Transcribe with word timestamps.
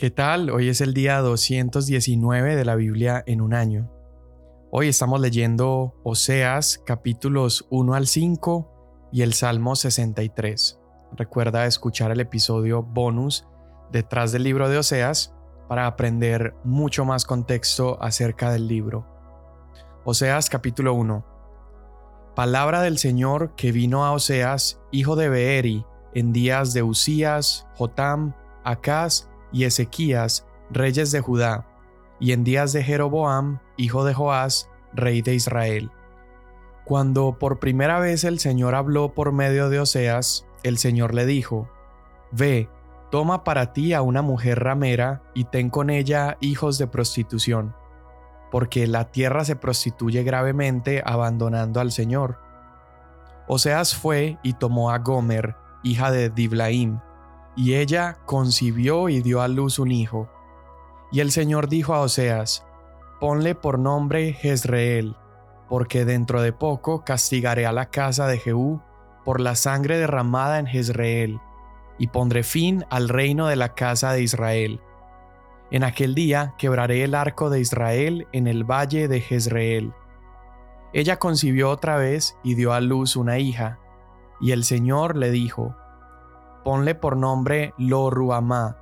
¿Qué 0.00 0.10
tal? 0.10 0.48
Hoy 0.48 0.70
es 0.70 0.80
el 0.80 0.94
día 0.94 1.18
219 1.18 2.56
de 2.56 2.64
la 2.64 2.74
Biblia 2.74 3.22
en 3.26 3.42
un 3.42 3.52
año. 3.52 3.90
Hoy 4.70 4.88
estamos 4.88 5.20
leyendo 5.20 5.94
Oseas 6.04 6.80
capítulos 6.86 7.66
1 7.68 7.92
al 7.92 8.06
5 8.06 9.10
y 9.12 9.20
el 9.20 9.34
Salmo 9.34 9.76
63. 9.76 10.80
Recuerda 11.18 11.66
escuchar 11.66 12.12
el 12.12 12.20
episodio 12.20 12.82
bonus 12.82 13.46
detrás 13.92 14.32
del 14.32 14.44
libro 14.44 14.70
de 14.70 14.78
Oseas 14.78 15.34
para 15.68 15.86
aprender 15.86 16.54
mucho 16.64 17.04
más 17.04 17.26
contexto 17.26 18.02
acerca 18.02 18.50
del 18.50 18.68
libro. 18.68 19.06
Oseas 20.06 20.48
capítulo 20.48 20.94
1. 20.94 21.26
Palabra 22.34 22.80
del 22.80 22.96
Señor 22.96 23.54
que 23.54 23.70
vino 23.70 24.06
a 24.06 24.12
Oseas, 24.12 24.80
hijo 24.92 25.14
de 25.14 25.28
Beeri, 25.28 25.84
en 26.14 26.32
días 26.32 26.72
de 26.72 26.82
Usías, 26.82 27.66
Jotam, 27.76 28.34
Acaz 28.64 29.29
y 29.52 29.64
Ezequías, 29.64 30.46
reyes 30.70 31.10
de 31.12 31.20
Judá, 31.20 31.66
y 32.18 32.32
en 32.32 32.44
días 32.44 32.72
de 32.72 32.82
Jeroboam, 32.84 33.60
hijo 33.76 34.04
de 34.04 34.14
Joás, 34.14 34.68
rey 34.92 35.22
de 35.22 35.34
Israel. 35.34 35.90
Cuando 36.84 37.38
por 37.38 37.58
primera 37.58 37.98
vez 37.98 38.24
el 38.24 38.38
Señor 38.38 38.74
habló 38.74 39.14
por 39.14 39.32
medio 39.32 39.70
de 39.70 39.80
Oseas, 39.80 40.46
el 40.62 40.76
Señor 40.78 41.14
le 41.14 41.24
dijo, 41.24 41.68
Ve, 42.32 42.68
toma 43.10 43.44
para 43.44 43.72
ti 43.72 43.92
a 43.92 44.02
una 44.02 44.22
mujer 44.22 44.60
ramera 44.60 45.22
y 45.34 45.44
ten 45.44 45.70
con 45.70 45.90
ella 45.90 46.36
hijos 46.40 46.78
de 46.78 46.86
prostitución, 46.86 47.74
porque 48.50 48.86
la 48.86 49.10
tierra 49.10 49.44
se 49.44 49.56
prostituye 49.56 50.22
gravemente 50.22 51.02
abandonando 51.04 51.80
al 51.80 51.92
Señor. 51.92 52.38
Oseas 53.46 53.94
fue 53.96 54.38
y 54.42 54.54
tomó 54.54 54.90
a 54.90 54.98
Gomer, 54.98 55.56
hija 55.82 56.10
de 56.10 56.30
Diblaim, 56.30 57.00
y 57.60 57.74
ella 57.74 58.16
concibió 58.24 59.10
y 59.10 59.20
dio 59.20 59.42
a 59.42 59.48
luz 59.48 59.78
un 59.78 59.92
hijo. 59.92 60.30
Y 61.12 61.20
el 61.20 61.30
Señor 61.30 61.68
dijo 61.68 61.92
a 61.92 62.00
Oseas, 62.00 62.64
Ponle 63.20 63.54
por 63.54 63.78
nombre 63.78 64.32
Jezreel, 64.32 65.14
porque 65.68 66.06
dentro 66.06 66.40
de 66.40 66.54
poco 66.54 67.04
castigaré 67.04 67.66
a 67.66 67.72
la 67.72 67.90
casa 67.90 68.26
de 68.28 68.38
Jehú 68.38 68.80
por 69.26 69.40
la 69.40 69.56
sangre 69.56 69.98
derramada 69.98 70.58
en 70.58 70.68
Jezreel, 70.68 71.38
y 71.98 72.06
pondré 72.06 72.44
fin 72.44 72.86
al 72.88 73.10
reino 73.10 73.46
de 73.46 73.56
la 73.56 73.74
casa 73.74 74.14
de 74.14 74.22
Israel. 74.22 74.80
En 75.70 75.84
aquel 75.84 76.14
día 76.14 76.54
quebraré 76.56 77.04
el 77.04 77.14
arco 77.14 77.50
de 77.50 77.60
Israel 77.60 78.26
en 78.32 78.46
el 78.46 78.64
valle 78.64 79.06
de 79.06 79.20
Jezreel. 79.20 79.92
Ella 80.94 81.18
concibió 81.18 81.68
otra 81.68 81.96
vez 81.96 82.38
y 82.42 82.54
dio 82.54 82.72
a 82.72 82.80
luz 82.80 83.16
una 83.16 83.38
hija, 83.38 83.78
y 84.40 84.52
el 84.52 84.64
Señor 84.64 85.14
le 85.14 85.30
dijo, 85.30 85.76
Ponle 86.64 86.94
por 86.94 87.16
nombre 87.16 87.74
Lo 87.78 88.10
Ruamá, 88.10 88.76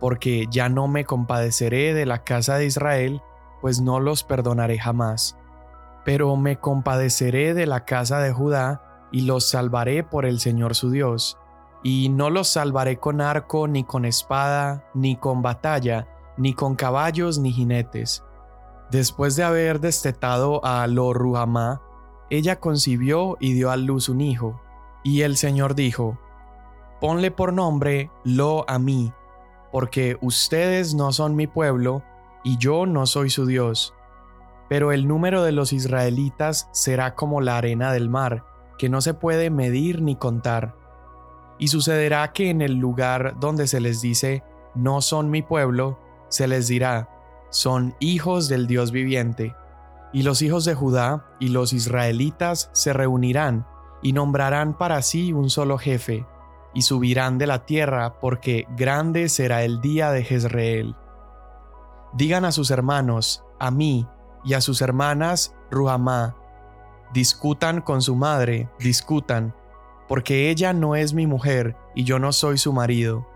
porque 0.00 0.46
ya 0.50 0.68
no 0.68 0.88
me 0.88 1.04
compadeceré 1.04 1.94
de 1.94 2.06
la 2.06 2.24
casa 2.24 2.56
de 2.56 2.66
Israel, 2.66 3.22
pues 3.60 3.80
no 3.80 4.00
los 4.00 4.24
perdonaré 4.24 4.78
jamás. 4.78 5.38
Pero 6.04 6.36
me 6.36 6.58
compadeceré 6.58 7.54
de 7.54 7.66
la 7.66 7.84
casa 7.84 8.18
de 8.18 8.32
Judá, 8.32 9.08
y 9.12 9.22
los 9.22 9.48
salvaré 9.48 10.02
por 10.02 10.24
el 10.26 10.40
Señor 10.40 10.74
su 10.74 10.90
Dios. 10.90 11.38
Y 11.82 12.08
no 12.08 12.30
los 12.30 12.48
salvaré 12.48 12.98
con 12.98 13.20
arco, 13.20 13.68
ni 13.68 13.84
con 13.84 14.04
espada, 14.04 14.84
ni 14.94 15.16
con 15.16 15.42
batalla, 15.42 16.08
ni 16.36 16.54
con 16.54 16.74
caballos, 16.74 17.38
ni 17.38 17.52
jinetes. 17.52 18.24
Después 18.90 19.36
de 19.36 19.44
haber 19.44 19.80
destetado 19.80 20.64
a 20.64 20.86
Lo 20.86 21.12
Ruhamá, 21.12 21.80
ella 22.30 22.60
concibió 22.60 23.36
y 23.40 23.52
dio 23.52 23.70
a 23.70 23.76
luz 23.76 24.08
un 24.08 24.20
hijo. 24.20 24.60
Y 25.04 25.22
el 25.22 25.36
Señor 25.36 25.74
dijo, 25.74 26.18
Ponle 27.02 27.32
por 27.32 27.52
nombre 27.52 28.12
Lo 28.22 28.64
a 28.70 28.78
mí, 28.78 29.12
porque 29.72 30.16
ustedes 30.20 30.94
no 30.94 31.10
son 31.10 31.34
mi 31.34 31.48
pueblo, 31.48 32.04
y 32.44 32.58
yo 32.58 32.86
no 32.86 33.06
soy 33.06 33.28
su 33.28 33.44
Dios. 33.44 33.92
Pero 34.68 34.92
el 34.92 35.08
número 35.08 35.42
de 35.42 35.50
los 35.50 35.72
israelitas 35.72 36.68
será 36.70 37.16
como 37.16 37.40
la 37.40 37.58
arena 37.58 37.92
del 37.92 38.08
mar, 38.08 38.44
que 38.78 38.88
no 38.88 39.00
se 39.00 39.14
puede 39.14 39.50
medir 39.50 40.00
ni 40.00 40.14
contar. 40.14 40.76
Y 41.58 41.68
sucederá 41.68 42.32
que 42.32 42.50
en 42.50 42.62
el 42.62 42.76
lugar 42.76 43.34
donde 43.40 43.66
se 43.66 43.80
les 43.80 44.00
dice, 44.00 44.44
no 44.76 45.00
son 45.00 45.28
mi 45.28 45.42
pueblo, 45.42 45.98
se 46.28 46.46
les 46.46 46.68
dirá, 46.68 47.08
son 47.50 47.96
hijos 47.98 48.48
del 48.48 48.68
Dios 48.68 48.92
viviente. 48.92 49.56
Y 50.12 50.22
los 50.22 50.40
hijos 50.40 50.64
de 50.64 50.76
Judá 50.76 51.26
y 51.40 51.48
los 51.48 51.72
israelitas 51.72 52.70
se 52.72 52.92
reunirán 52.92 53.66
y 54.02 54.12
nombrarán 54.12 54.78
para 54.78 55.02
sí 55.02 55.32
un 55.32 55.50
solo 55.50 55.78
jefe, 55.78 56.24
y 56.74 56.82
subirán 56.82 57.38
de 57.38 57.46
la 57.46 57.66
tierra, 57.66 58.18
porque 58.20 58.66
grande 58.76 59.28
será 59.28 59.62
el 59.62 59.80
día 59.80 60.10
de 60.10 60.24
Jezreel. 60.24 60.96
Digan 62.14 62.44
a 62.44 62.52
sus 62.52 62.70
hermanos, 62.70 63.44
a 63.58 63.70
mí, 63.70 64.06
y 64.44 64.54
a 64.54 64.60
sus 64.60 64.82
hermanas, 64.82 65.54
Ruhamá, 65.70 66.36
discutan 67.12 67.80
con 67.80 68.02
su 68.02 68.16
madre, 68.16 68.68
discutan, 68.78 69.54
porque 70.08 70.50
ella 70.50 70.72
no 70.72 70.96
es 70.96 71.14
mi 71.14 71.26
mujer 71.26 71.76
y 71.94 72.04
yo 72.04 72.18
no 72.18 72.32
soy 72.32 72.58
su 72.58 72.72
marido. 72.72 73.26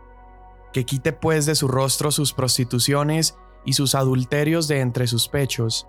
Que 0.73 0.85
quite 0.85 1.13
pues 1.13 1.47
de 1.47 1.55
su 1.55 1.69
rostro 1.69 2.11
sus 2.11 2.33
prostituciones 2.33 3.39
y 3.65 3.75
sus 3.75 3.95
adulterios 3.95 4.69
de 4.69 4.81
entre 4.81 5.07
sus 5.07 5.29
pechos, 5.29 5.87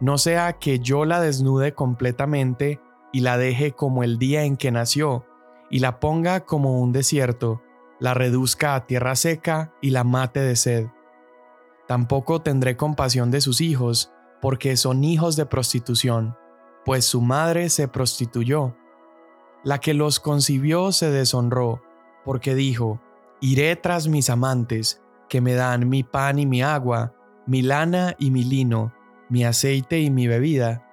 no 0.00 0.18
sea 0.18 0.54
que 0.54 0.80
yo 0.80 1.04
la 1.04 1.20
desnude 1.20 1.74
completamente 1.74 2.80
y 3.12 3.20
la 3.20 3.38
deje 3.38 3.72
como 3.72 4.02
el 4.02 4.18
día 4.18 4.44
en 4.44 4.56
que 4.56 4.70
nació, 4.70 5.24
y 5.70 5.80
la 5.80 6.00
ponga 6.00 6.44
como 6.44 6.80
un 6.80 6.92
desierto, 6.92 7.62
la 8.00 8.14
reduzca 8.14 8.74
a 8.74 8.86
tierra 8.86 9.16
seca 9.16 9.72
y 9.80 9.90
la 9.90 10.04
mate 10.04 10.40
de 10.40 10.56
sed. 10.56 10.86
Tampoco 11.86 12.42
tendré 12.42 12.76
compasión 12.76 13.30
de 13.30 13.40
sus 13.40 13.60
hijos, 13.60 14.12
porque 14.40 14.76
son 14.76 15.04
hijos 15.04 15.36
de 15.36 15.46
prostitución, 15.46 16.36
pues 16.84 17.04
su 17.06 17.20
madre 17.20 17.70
se 17.70 17.88
prostituyó. 17.88 18.76
La 19.62 19.78
que 19.78 19.94
los 19.94 20.20
concibió 20.20 20.92
se 20.92 21.10
deshonró, 21.10 21.82
porque 22.24 22.54
dijo, 22.54 23.00
Iré 23.40 23.76
tras 23.76 24.08
mis 24.08 24.30
amantes, 24.30 25.02
que 25.28 25.40
me 25.40 25.54
dan 25.54 25.88
mi 25.88 26.02
pan 26.02 26.38
y 26.38 26.46
mi 26.46 26.62
agua, 26.62 27.14
mi 27.46 27.62
lana 27.62 28.14
y 28.18 28.30
mi 28.30 28.44
lino, 28.44 28.94
mi 29.28 29.44
aceite 29.44 30.00
y 30.00 30.10
mi 30.10 30.26
bebida. 30.26 30.86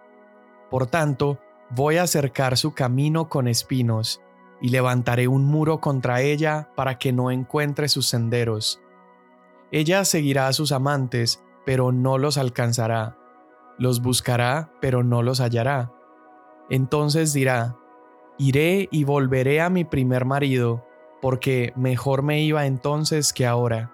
Por 0.70 0.88
tanto, 0.88 1.40
voy 1.70 1.98
a 1.98 2.08
cercar 2.08 2.58
su 2.58 2.74
camino 2.74 3.30
con 3.30 3.48
espinos, 3.48 4.22
y 4.62 4.70
levantaré 4.70 5.28
un 5.28 5.46
muro 5.46 5.82
contra 5.82 6.22
ella 6.22 6.70
para 6.76 6.98
que 6.98 7.12
no 7.12 7.32
encuentre 7.32 7.90
sus 7.90 8.08
senderos. 8.08 8.82
Ella 9.72 10.06
seguirá 10.06 10.48
a 10.48 10.54
sus 10.54 10.72
amantes, 10.72 11.44
pero 11.66 11.92
no 11.92 12.18
los 12.18 12.38
alcanzará. 12.38 13.18
Los 13.78 14.02
buscará, 14.02 14.72
pero 14.82 15.04
no 15.04 15.24
los 15.24 15.40
hallará. 15.40 15.92
Entonces 16.70 17.34
dirá, 17.34 17.78
Iré 18.38 18.90
y 18.92 19.04
volveré 19.04 19.62
a 19.62 19.70
mi 19.70 19.84
primer 19.84 20.26
marido, 20.26 20.84
porque 21.22 21.74
mejor 21.76 22.24
me 22.24 22.42
iba 22.42 22.66
entonces 22.66 23.34
que 23.34 23.46
ahora. 23.46 23.92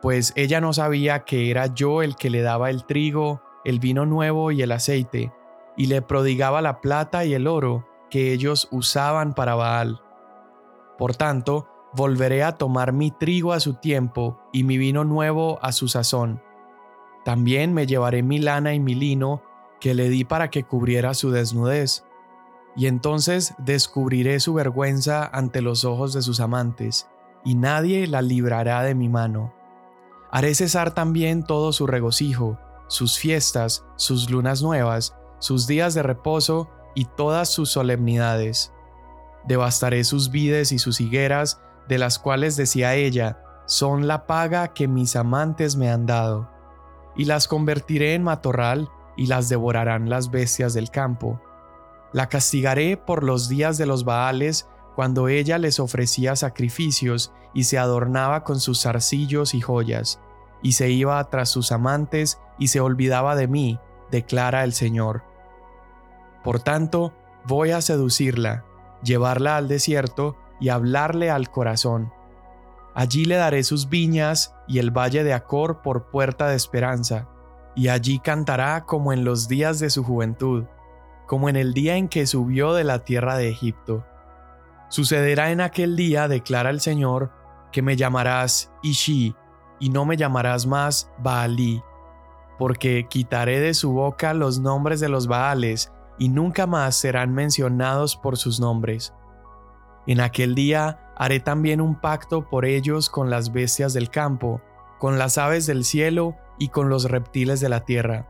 Pues 0.00 0.32
ella 0.34 0.62
no 0.62 0.72
sabía 0.72 1.24
que 1.24 1.50
era 1.50 1.66
yo 1.66 2.00
el 2.00 2.16
que 2.16 2.30
le 2.30 2.40
daba 2.40 2.70
el 2.70 2.86
trigo, 2.86 3.42
el 3.66 3.78
vino 3.78 4.06
nuevo 4.06 4.50
y 4.50 4.62
el 4.62 4.72
aceite, 4.72 5.30
y 5.76 5.88
le 5.88 6.00
prodigaba 6.00 6.62
la 6.62 6.80
plata 6.80 7.26
y 7.26 7.34
el 7.34 7.46
oro, 7.46 7.86
que 8.10 8.32
ellos 8.32 8.68
usaban 8.70 9.34
para 9.34 9.54
Baal. 9.54 10.02
Por 10.98 11.16
tanto, 11.16 11.68
volveré 11.94 12.42
a 12.42 12.58
tomar 12.58 12.92
mi 12.92 13.10
trigo 13.10 13.52
a 13.52 13.60
su 13.60 13.74
tiempo 13.74 14.40
y 14.52 14.64
mi 14.64 14.78
vino 14.78 15.04
nuevo 15.04 15.58
a 15.62 15.72
su 15.72 15.88
sazón. 15.88 16.42
También 17.24 17.72
me 17.72 17.86
llevaré 17.86 18.22
mi 18.22 18.38
lana 18.38 18.74
y 18.74 18.80
mi 18.80 18.94
lino 18.94 19.42
que 19.80 19.94
le 19.94 20.08
di 20.08 20.24
para 20.24 20.50
que 20.50 20.64
cubriera 20.64 21.14
su 21.14 21.30
desnudez, 21.30 22.04
y 22.76 22.86
entonces 22.86 23.54
descubriré 23.58 24.38
su 24.40 24.54
vergüenza 24.54 25.26
ante 25.26 25.62
los 25.62 25.84
ojos 25.84 26.12
de 26.12 26.22
sus 26.22 26.40
amantes, 26.40 27.08
y 27.44 27.54
nadie 27.54 28.06
la 28.06 28.22
librará 28.22 28.82
de 28.82 28.94
mi 28.94 29.08
mano. 29.08 29.52
Haré 30.30 30.54
cesar 30.54 30.92
también 30.92 31.42
todo 31.42 31.72
su 31.72 31.86
regocijo, 31.86 32.58
sus 32.86 33.18
fiestas, 33.18 33.84
sus 33.96 34.30
lunas 34.30 34.62
nuevas, 34.62 35.16
sus 35.38 35.66
días 35.66 35.94
de 35.94 36.02
reposo 36.02 36.68
y 36.94 37.04
todas 37.04 37.48
sus 37.48 37.70
solemnidades. 37.70 38.72
Devastaré 39.46 40.04
sus 40.04 40.30
vides 40.30 40.72
y 40.72 40.78
sus 40.78 41.00
higueras, 41.00 41.60
de 41.88 41.98
las 41.98 42.18
cuales 42.18 42.56
decía 42.56 42.94
ella, 42.94 43.42
son 43.66 44.08
la 44.08 44.26
paga 44.26 44.68
que 44.74 44.88
mis 44.88 45.16
amantes 45.16 45.76
me 45.76 45.90
han 45.90 46.06
dado. 46.06 46.50
Y 47.16 47.24
las 47.24 47.48
convertiré 47.48 48.14
en 48.14 48.22
matorral, 48.22 48.90
y 49.16 49.26
las 49.26 49.48
devorarán 49.48 50.08
las 50.08 50.30
bestias 50.30 50.72
del 50.72 50.90
campo. 50.90 51.40
La 52.12 52.28
castigaré 52.28 52.96
por 52.96 53.22
los 53.22 53.48
días 53.48 53.78
de 53.78 53.86
los 53.86 54.04
Baales, 54.04 54.68
cuando 54.96 55.28
ella 55.28 55.58
les 55.58 55.78
ofrecía 55.78 56.36
sacrificios 56.36 57.32
y 57.54 57.64
se 57.64 57.78
adornaba 57.78 58.44
con 58.44 58.60
sus 58.60 58.82
zarcillos 58.82 59.54
y 59.54 59.60
joyas, 59.60 60.20
y 60.62 60.72
se 60.72 60.90
iba 60.90 61.22
tras 61.30 61.48
sus 61.48 61.72
amantes 61.72 62.40
y 62.58 62.68
se 62.68 62.80
olvidaba 62.80 63.36
de 63.36 63.48
mí, 63.48 63.78
declara 64.10 64.64
el 64.64 64.72
Señor. 64.72 65.22
Por 66.44 66.60
tanto, 66.60 67.12
voy 67.46 67.70
a 67.70 67.80
seducirla, 67.80 68.64
llevarla 69.02 69.56
al 69.56 69.68
desierto 69.68 70.36
y 70.60 70.68
hablarle 70.68 71.30
al 71.30 71.50
corazón. 71.50 72.12
Allí 72.94 73.24
le 73.24 73.36
daré 73.36 73.62
sus 73.62 73.88
viñas 73.88 74.54
y 74.66 74.78
el 74.78 74.90
valle 74.90 75.24
de 75.24 75.32
Acor 75.32 75.80
por 75.82 76.10
puerta 76.10 76.48
de 76.48 76.56
esperanza, 76.56 77.28
y 77.74 77.88
allí 77.88 78.18
cantará 78.18 78.84
como 78.84 79.12
en 79.12 79.24
los 79.24 79.48
días 79.48 79.78
de 79.78 79.90
su 79.90 80.02
juventud, 80.02 80.64
como 81.26 81.48
en 81.48 81.56
el 81.56 81.72
día 81.72 81.96
en 81.96 82.08
que 82.08 82.26
subió 82.26 82.74
de 82.74 82.84
la 82.84 83.04
tierra 83.04 83.36
de 83.36 83.48
Egipto. 83.48 84.04
Sucederá 84.88 85.52
en 85.52 85.60
aquel 85.60 85.94
día, 85.94 86.26
declara 86.26 86.70
el 86.70 86.80
Señor, 86.80 87.30
que 87.70 87.82
me 87.82 87.96
llamarás 87.96 88.72
Ishi, 88.82 89.36
y 89.78 89.90
no 89.90 90.04
me 90.04 90.16
llamarás 90.16 90.66
más 90.66 91.10
Baalí, 91.18 91.82
porque 92.58 93.06
quitaré 93.08 93.60
de 93.60 93.72
su 93.72 93.92
boca 93.92 94.34
los 94.34 94.58
nombres 94.58 94.98
de 94.98 95.08
los 95.08 95.28
Baales, 95.28 95.92
y 96.20 96.28
nunca 96.28 96.66
más 96.66 96.96
serán 96.96 97.32
mencionados 97.32 98.14
por 98.14 98.36
sus 98.36 98.60
nombres. 98.60 99.14
En 100.06 100.20
aquel 100.20 100.54
día 100.54 101.12
haré 101.16 101.40
también 101.40 101.80
un 101.80 101.98
pacto 101.98 102.48
por 102.48 102.66
ellos 102.66 103.08
con 103.08 103.30
las 103.30 103.52
bestias 103.52 103.94
del 103.94 104.10
campo, 104.10 104.60
con 104.98 105.18
las 105.18 105.38
aves 105.38 105.66
del 105.66 105.82
cielo 105.82 106.36
y 106.58 106.68
con 106.68 106.90
los 106.90 107.10
reptiles 107.10 107.58
de 107.60 107.70
la 107.70 107.86
tierra. 107.86 108.28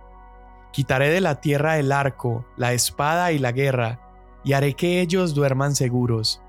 Quitaré 0.73 1.11
de 1.11 1.21
la 1.21 1.41
tierra 1.41 1.81
el 1.81 1.91
arco, 1.91 2.47
la 2.57 2.73
espada 2.73 3.33
y 3.33 3.41
la 3.41 3.51
guerra, 3.51 4.01
y 4.45 4.53
haré 4.53 4.75
que 4.75 5.01
ellos 5.01 5.35
duerman 5.35 5.75
seguros. 5.75 6.41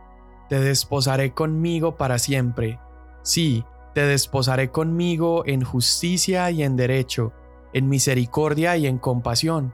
Te 0.47 0.59
desposaré 0.59 1.33
conmigo 1.33 1.97
para 1.97 2.19
siempre. 2.19 2.79
Sí, 3.23 3.65
te 3.95 4.05
desposaré 4.05 4.69
conmigo 4.69 5.43
en 5.47 5.63
justicia 5.63 6.51
y 6.51 6.61
en 6.61 6.75
derecho, 6.75 7.33
en 7.73 7.89
misericordia 7.89 8.77
y 8.77 8.85
en 8.85 8.99
compasión. 8.99 9.73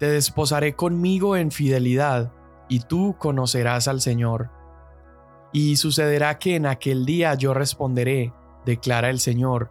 Te 0.00 0.08
desposaré 0.08 0.74
conmigo 0.74 1.36
en 1.36 1.50
fidelidad, 1.50 2.32
y 2.70 2.80
tú 2.80 3.16
conocerás 3.18 3.86
al 3.86 4.00
Señor. 4.00 4.48
Y 5.52 5.76
sucederá 5.76 6.38
que 6.38 6.56
en 6.56 6.64
aquel 6.64 7.04
día 7.04 7.34
yo 7.34 7.52
responderé, 7.52 8.32
declara 8.64 9.10
el 9.10 9.20
Señor, 9.20 9.70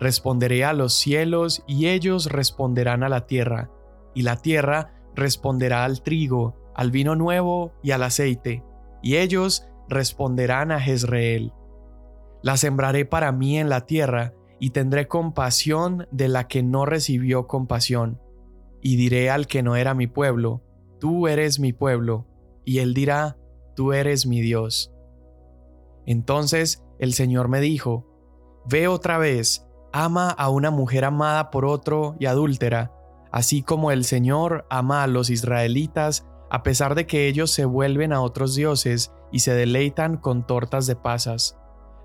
responderé 0.00 0.64
a 0.64 0.72
los 0.72 0.94
cielos 0.94 1.62
y 1.66 1.88
ellos 1.88 2.30
responderán 2.32 3.02
a 3.02 3.10
la 3.10 3.26
tierra, 3.26 3.70
y 4.14 4.22
la 4.22 4.36
tierra 4.36 4.94
responderá 5.14 5.84
al 5.84 6.02
trigo, 6.02 6.56
al 6.74 6.90
vino 6.90 7.14
nuevo 7.14 7.72
y 7.82 7.90
al 7.90 8.02
aceite, 8.02 8.64
y 9.02 9.16
ellos 9.16 9.68
responderán 9.90 10.72
a 10.72 10.80
Jezreel. 10.80 11.52
La 12.42 12.56
sembraré 12.56 13.04
para 13.04 13.30
mí 13.30 13.58
en 13.58 13.68
la 13.68 13.84
tierra, 13.84 14.32
y 14.58 14.70
tendré 14.70 15.06
compasión 15.06 16.08
de 16.10 16.28
la 16.28 16.48
que 16.48 16.62
no 16.62 16.86
recibió 16.86 17.46
compasión, 17.46 18.22
y 18.86 18.94
diré 18.94 19.30
al 19.30 19.48
que 19.48 19.64
no 19.64 19.74
era 19.74 19.94
mi 19.94 20.06
pueblo, 20.06 20.62
tú 21.00 21.26
eres 21.26 21.58
mi 21.58 21.72
pueblo, 21.72 22.28
y 22.64 22.78
él 22.78 22.94
dirá, 22.94 23.36
tú 23.74 23.92
eres 23.92 24.28
mi 24.28 24.40
Dios. 24.40 24.92
Entonces 26.06 26.84
el 27.00 27.12
Señor 27.12 27.48
me 27.48 27.60
dijo, 27.60 28.06
Ve 28.64 28.86
otra 28.86 29.18
vez, 29.18 29.66
ama 29.92 30.30
a 30.30 30.50
una 30.50 30.70
mujer 30.70 31.04
amada 31.04 31.50
por 31.50 31.64
otro 31.64 32.14
y 32.20 32.26
adúltera, 32.26 32.92
así 33.32 33.60
como 33.60 33.90
el 33.90 34.04
Señor 34.04 34.66
ama 34.70 35.02
a 35.02 35.08
los 35.08 35.30
israelitas, 35.30 36.24
a 36.48 36.62
pesar 36.62 36.94
de 36.94 37.08
que 37.08 37.26
ellos 37.26 37.50
se 37.50 37.64
vuelven 37.64 38.12
a 38.12 38.20
otros 38.20 38.54
dioses 38.54 39.12
y 39.32 39.40
se 39.40 39.52
deleitan 39.52 40.16
con 40.16 40.46
tortas 40.46 40.86
de 40.86 40.94
pasas. 40.94 41.58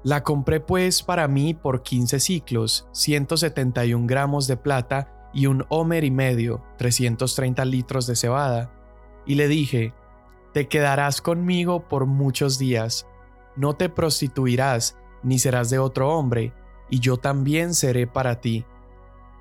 La 0.04 0.24
compré 0.24 0.60
pues 0.60 1.04
para 1.04 1.28
mí 1.28 1.54
por 1.54 1.84
quince 1.84 2.20
ciclos, 2.20 2.88
171 2.92 4.08
gramos 4.08 4.48
de 4.48 4.58
plata 4.58 5.21
y 5.34 5.46
un 5.46 5.66
homer 5.70 6.04
y 6.04 6.12
medio, 6.12 6.64
330 6.78 7.66
litros 7.66 8.08
de 8.08 8.16
cebada. 8.16 8.72
Y 9.26 9.36
le 9.36 9.48
dije, 9.48 9.94
Te 10.54 10.68
quedarás 10.68 11.22
conmigo 11.22 11.88
por 11.88 12.06
muchos 12.06 12.60
días, 12.60 13.08
no 13.56 13.76
te 13.76 13.90
prostituirás, 13.90 14.98
ni 15.24 15.40
serás 15.40 15.70
de 15.70 15.80
otro 15.80 16.10
hombre, 16.16 16.54
y 16.90 17.00
yo 17.00 17.18
también 17.18 17.74
seré 17.74 18.08
para 18.08 18.42
ti. 18.42 18.66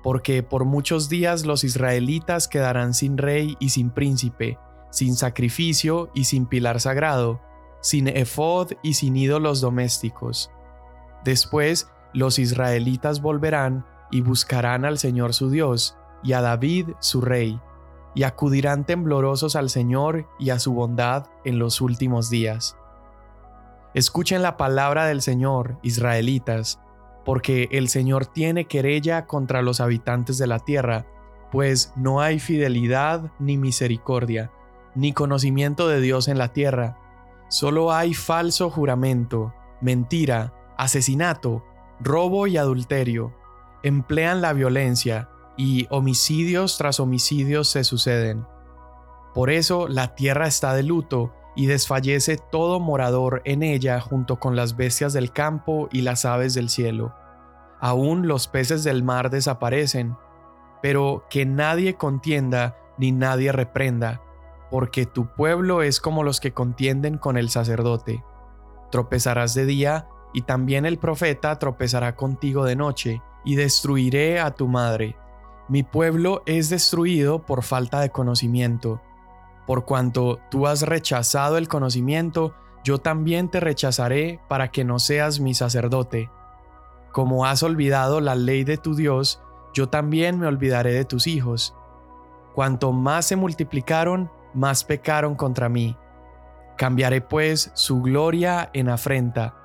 Porque 0.03 0.41
por 0.41 0.65
muchos 0.65 1.09
días 1.09 1.45
los 1.45 1.63
israelitas 1.63 2.47
quedarán 2.47 2.93
sin 2.93 3.17
rey 3.17 3.55
y 3.59 3.69
sin 3.69 3.91
príncipe, 3.91 4.57
sin 4.89 5.15
sacrificio 5.15 6.09
y 6.13 6.25
sin 6.25 6.45
pilar 6.45 6.79
sagrado, 6.79 7.41
sin 7.81 8.07
efod 8.07 8.71
y 8.81 8.95
sin 8.95 9.15
ídolos 9.15 9.61
domésticos. 9.61 10.49
Después 11.23 11.89
los 12.13 12.39
israelitas 12.39 13.21
volverán 13.21 13.85
y 14.11 14.21
buscarán 14.21 14.85
al 14.85 14.97
Señor 14.97 15.33
su 15.33 15.49
Dios, 15.49 15.97
y 16.23 16.33
a 16.33 16.41
David 16.41 16.89
su 16.99 17.21
rey, 17.21 17.59
y 18.13 18.23
acudirán 18.23 18.85
temblorosos 18.85 19.55
al 19.55 19.69
Señor 19.69 20.27
y 20.37 20.49
a 20.49 20.59
su 20.59 20.73
bondad 20.73 21.27
en 21.45 21.57
los 21.57 21.81
últimos 21.81 22.29
días. 22.29 22.77
Escuchen 23.93 24.41
la 24.41 24.57
palabra 24.57 25.05
del 25.05 25.21
Señor, 25.21 25.77
israelitas, 25.81 26.79
porque 27.25 27.67
el 27.71 27.89
Señor 27.89 28.25
tiene 28.25 28.65
querella 28.65 29.25
contra 29.25 29.61
los 29.61 29.79
habitantes 29.79 30.37
de 30.37 30.47
la 30.47 30.59
tierra, 30.59 31.05
pues 31.51 31.93
no 31.95 32.21
hay 32.21 32.39
fidelidad 32.39 33.31
ni 33.39 33.57
misericordia, 33.57 34.51
ni 34.95 35.13
conocimiento 35.13 35.87
de 35.87 35.99
Dios 35.99 36.27
en 36.27 36.37
la 36.37 36.53
tierra. 36.53 36.97
Solo 37.49 37.91
hay 37.91 38.13
falso 38.13 38.69
juramento, 38.69 39.53
mentira, 39.81 40.53
asesinato, 40.77 41.63
robo 41.99 42.47
y 42.47 42.57
adulterio. 42.57 43.33
Emplean 43.83 44.41
la 44.41 44.53
violencia, 44.53 45.29
y 45.57 45.87
homicidios 45.89 46.77
tras 46.77 46.99
homicidios 46.99 47.69
se 47.69 47.83
suceden. 47.83 48.45
Por 49.33 49.49
eso 49.49 49.87
la 49.87 50.15
tierra 50.15 50.47
está 50.47 50.73
de 50.73 50.83
luto, 50.83 51.33
y 51.55 51.65
desfallece 51.65 52.37
todo 52.37 52.79
morador 52.79 53.41
en 53.45 53.61
ella 53.63 53.99
junto 53.99 54.39
con 54.39 54.55
las 54.55 54.77
bestias 54.77 55.13
del 55.13 55.31
campo 55.31 55.89
y 55.91 56.01
las 56.01 56.25
aves 56.25 56.53
del 56.53 56.69
cielo. 56.69 57.13
Aún 57.79 58.27
los 58.27 58.47
peces 58.47 58.83
del 58.83 59.03
mar 59.03 59.29
desaparecen, 59.29 60.15
pero 60.81 61.25
que 61.29 61.45
nadie 61.45 61.95
contienda 61.95 62.77
ni 62.97 63.11
nadie 63.11 63.51
reprenda, 63.51 64.21
porque 64.69 65.05
tu 65.05 65.27
pueblo 65.33 65.81
es 65.81 65.99
como 65.99 66.23
los 66.23 66.39
que 66.39 66.53
contienden 66.53 67.17
con 67.17 67.37
el 67.37 67.49
sacerdote. 67.49 68.23
Tropezarás 68.91 69.53
de 69.53 69.65
día, 69.65 70.07
y 70.33 70.43
también 70.43 70.85
el 70.85 70.97
profeta 70.97 71.59
tropezará 71.59 72.15
contigo 72.15 72.63
de 72.63 72.77
noche, 72.77 73.21
y 73.43 73.55
destruiré 73.55 74.39
a 74.39 74.51
tu 74.51 74.67
madre. 74.67 75.15
Mi 75.67 75.83
pueblo 75.83 76.43
es 76.45 76.69
destruido 76.69 77.45
por 77.45 77.63
falta 77.63 77.99
de 78.01 78.09
conocimiento 78.09 79.01
por 79.71 79.85
cuanto 79.85 80.39
tú 80.49 80.67
has 80.67 80.81
rechazado 80.81 81.57
el 81.57 81.67
conocimiento, 81.67 82.53
yo 82.83 82.97
también 82.97 83.49
te 83.49 83.61
rechazaré 83.61 84.41
para 84.49 84.69
que 84.69 84.83
no 84.83 84.99
seas 84.99 85.39
mi 85.39 85.53
sacerdote. 85.53 86.29
Como 87.13 87.45
has 87.45 87.63
olvidado 87.63 88.19
la 88.19 88.35
ley 88.35 88.65
de 88.65 88.75
tu 88.75 88.95
Dios, 88.95 89.41
yo 89.73 89.87
también 89.87 90.39
me 90.39 90.47
olvidaré 90.47 90.91
de 90.91 91.05
tus 91.05 91.25
hijos. 91.25 91.75
Cuanto 92.53 92.91
más 92.91 93.25
se 93.27 93.37
multiplicaron, 93.37 94.29
más 94.53 94.83
pecaron 94.83 95.35
contra 95.35 95.69
mí. 95.69 95.95
Cambiaré 96.77 97.21
pues 97.21 97.71
su 97.73 98.01
gloria 98.01 98.69
en 98.73 98.89
afrenta. 98.89 99.55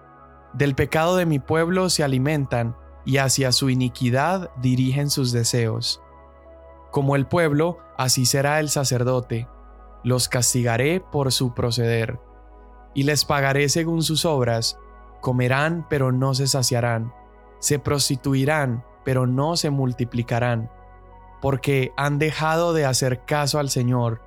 Del 0.52 0.74
pecado 0.74 1.16
de 1.16 1.26
mi 1.26 1.38
pueblo 1.38 1.88
se 1.88 2.04
alimentan, 2.04 2.76
y 3.06 3.16
hacia 3.16 3.52
su 3.52 3.70
iniquidad 3.70 4.50
dirigen 4.60 5.08
sus 5.08 5.32
deseos. 5.32 6.02
Como 6.90 7.16
el 7.16 7.26
pueblo, 7.26 7.78
así 7.96 8.26
será 8.26 8.60
el 8.60 8.68
sacerdote 8.68 9.48
los 10.06 10.28
castigaré 10.28 11.00
por 11.00 11.32
su 11.32 11.52
proceder, 11.52 12.20
y 12.94 13.02
les 13.02 13.24
pagaré 13.24 13.68
según 13.68 14.04
sus 14.04 14.24
obras, 14.24 14.78
comerán 15.20 15.84
pero 15.90 16.12
no 16.12 16.32
se 16.32 16.46
saciarán, 16.46 17.12
se 17.58 17.80
prostituirán 17.80 18.84
pero 19.04 19.26
no 19.26 19.56
se 19.56 19.70
multiplicarán, 19.70 20.70
porque 21.42 21.92
han 21.96 22.20
dejado 22.20 22.72
de 22.72 22.84
hacer 22.84 23.24
caso 23.24 23.58
al 23.58 23.68
Señor. 23.68 24.22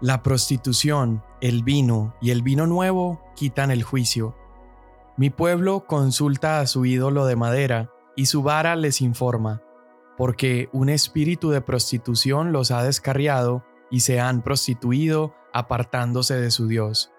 La 0.00 0.22
prostitución, 0.22 1.24
el 1.40 1.64
vino 1.64 2.14
y 2.20 2.30
el 2.30 2.42
vino 2.42 2.68
nuevo 2.68 3.20
quitan 3.34 3.72
el 3.72 3.82
juicio. 3.82 4.36
Mi 5.16 5.30
pueblo 5.30 5.84
consulta 5.84 6.60
a 6.60 6.68
su 6.68 6.84
ídolo 6.86 7.26
de 7.26 7.34
madera, 7.34 7.90
y 8.16 8.26
su 8.26 8.42
vara 8.42 8.76
les 8.76 9.00
informa, 9.00 9.62
porque 10.16 10.68
un 10.72 10.88
espíritu 10.88 11.50
de 11.50 11.60
prostitución 11.60 12.52
los 12.52 12.70
ha 12.70 12.82
descarriado 12.82 13.64
y 13.90 14.00
se 14.00 14.20
han 14.20 14.42
prostituido 14.42 15.34
apartándose 15.52 16.34
de 16.34 16.50
su 16.50 16.66
Dios. 16.66 17.12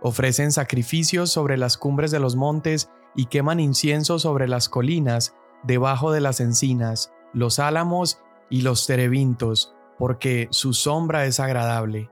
Ofrecen 0.00 0.52
sacrificios 0.52 1.30
sobre 1.30 1.56
las 1.56 1.76
cumbres 1.76 2.10
de 2.10 2.18
los 2.18 2.34
montes 2.36 2.90
y 3.14 3.26
queman 3.26 3.60
incienso 3.60 4.18
sobre 4.18 4.48
las 4.48 4.68
colinas, 4.68 5.36
debajo 5.62 6.12
de 6.12 6.20
las 6.20 6.40
encinas, 6.40 7.12
los 7.32 7.58
álamos 7.58 8.20
y 8.50 8.62
los 8.62 8.86
terebintos, 8.86 9.74
porque 9.98 10.48
su 10.50 10.74
sombra 10.74 11.26
es 11.26 11.38
agradable. 11.38 12.10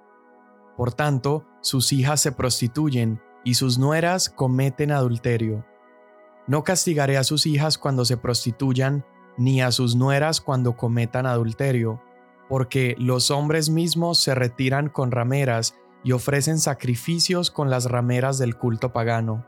Por 0.77 0.93
tanto, 0.93 1.47
sus 1.61 1.93
hijas 1.93 2.21
se 2.21 2.33
prostituyen 2.33 3.21
y 3.45 3.55
sus 3.55 3.79
nueras 3.79 4.31
cometen 4.31 4.93
adulterio. 4.93 5.67
No 6.47 6.65
castigaré 6.65 7.17
a 7.17 7.25
sus 7.25 7.47
hijas 7.47 7.79
cuando 7.79 8.05
se 8.05 8.17
prostituyan, 8.17 9.05
ni 9.37 9.63
a 9.63 9.71
sus 9.71 9.97
nueras 9.97 10.41
cuando 10.41 10.77
cometan 10.77 11.27
adulterio 11.27 12.03
porque 12.51 12.97
los 12.99 13.31
hombres 13.31 13.71
mismos 13.71 14.19
se 14.19 14.35
retiran 14.35 14.89
con 14.89 15.13
rameras 15.13 15.77
y 16.03 16.11
ofrecen 16.11 16.59
sacrificios 16.59 17.49
con 17.49 17.71
las 17.71 17.89
rameras 17.89 18.39
del 18.39 18.57
culto 18.57 18.93
pagano. 18.93 19.47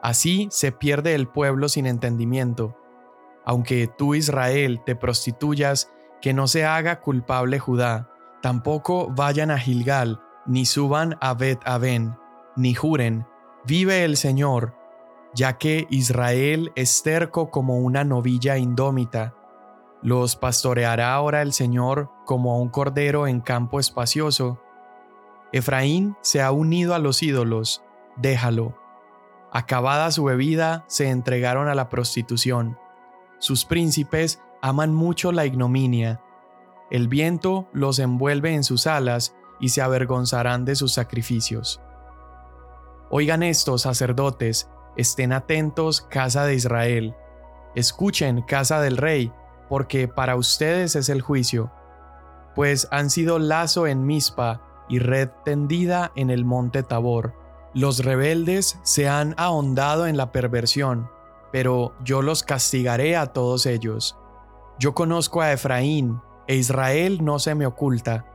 Así 0.00 0.48
se 0.50 0.72
pierde 0.72 1.14
el 1.14 1.28
pueblo 1.28 1.68
sin 1.68 1.84
entendimiento. 1.84 2.78
Aunque 3.44 3.88
tú 3.98 4.14
Israel 4.14 4.80
te 4.86 4.96
prostituyas, 4.96 5.92
que 6.22 6.32
no 6.32 6.46
se 6.46 6.64
haga 6.64 7.02
culpable 7.02 7.58
Judá, 7.58 8.10
tampoco 8.40 9.10
vayan 9.10 9.50
a 9.50 9.58
Gilgal, 9.58 10.22
ni 10.46 10.64
suban 10.64 11.18
a 11.20 11.34
Bet 11.34 11.60
Aben, 11.66 12.16
ni 12.56 12.72
juren, 12.72 13.26
vive 13.66 14.02
el 14.04 14.16
Señor, 14.16 14.74
ya 15.34 15.58
que 15.58 15.86
Israel 15.90 16.72
es 16.76 17.02
terco 17.02 17.50
como 17.50 17.78
una 17.78 18.04
novilla 18.04 18.56
indómita. 18.56 19.34
Los 20.02 20.36
pastoreará 20.36 21.14
ahora 21.14 21.42
el 21.42 21.52
Señor 21.52 22.10
como 22.24 22.52
a 22.52 22.58
un 22.58 22.68
cordero 22.68 23.26
en 23.26 23.40
campo 23.40 23.80
espacioso. 23.80 24.60
Efraín 25.52 26.16
se 26.20 26.42
ha 26.42 26.52
unido 26.52 26.94
a 26.94 26.98
los 26.98 27.22
ídolos, 27.22 27.82
déjalo. 28.16 28.76
Acabada 29.50 30.10
su 30.10 30.24
bebida, 30.24 30.84
se 30.88 31.10
entregaron 31.10 31.68
a 31.68 31.74
la 31.74 31.88
prostitución. 31.88 32.78
Sus 33.38 33.64
príncipes 33.64 34.40
aman 34.62 34.94
mucho 34.94 35.32
la 35.32 35.46
ignominia. 35.46 36.20
El 36.90 37.08
viento 37.08 37.68
los 37.72 37.98
envuelve 37.98 38.54
en 38.54 38.64
sus 38.64 38.86
alas 38.86 39.34
y 39.60 39.70
se 39.70 39.80
avergonzarán 39.80 40.64
de 40.64 40.76
sus 40.76 40.92
sacrificios. 40.92 41.80
Oigan 43.10 43.42
esto, 43.42 43.78
sacerdotes, 43.78 44.68
estén 44.96 45.32
atentos, 45.32 46.00
casa 46.00 46.44
de 46.44 46.54
Israel. 46.54 47.14
Escuchen, 47.74 48.42
casa 48.42 48.80
del 48.80 48.96
rey, 48.96 49.32
porque 49.68 50.08
para 50.08 50.36
ustedes 50.36 50.96
es 50.96 51.08
el 51.08 51.22
juicio. 51.22 51.72
Pues 52.54 52.86
han 52.90 53.10
sido 53.10 53.38
lazo 53.38 53.86
en 53.86 54.06
Mispa 54.06 54.60
y 54.88 54.98
red 54.98 55.28
tendida 55.44 56.12
en 56.14 56.30
el 56.30 56.44
monte 56.44 56.82
Tabor. 56.82 57.34
Los 57.74 58.04
rebeldes 58.04 58.78
se 58.82 59.08
han 59.08 59.34
ahondado 59.36 60.06
en 60.06 60.16
la 60.16 60.30
perversión, 60.30 61.10
pero 61.50 61.94
yo 62.04 62.22
los 62.22 62.42
castigaré 62.42 63.16
a 63.16 63.26
todos 63.26 63.66
ellos. 63.66 64.16
Yo 64.78 64.94
conozco 64.94 65.40
a 65.40 65.52
Efraín, 65.52 66.20
e 66.46 66.56
Israel 66.56 67.24
no 67.24 67.38
se 67.38 67.54
me 67.54 67.66
oculta, 67.66 68.26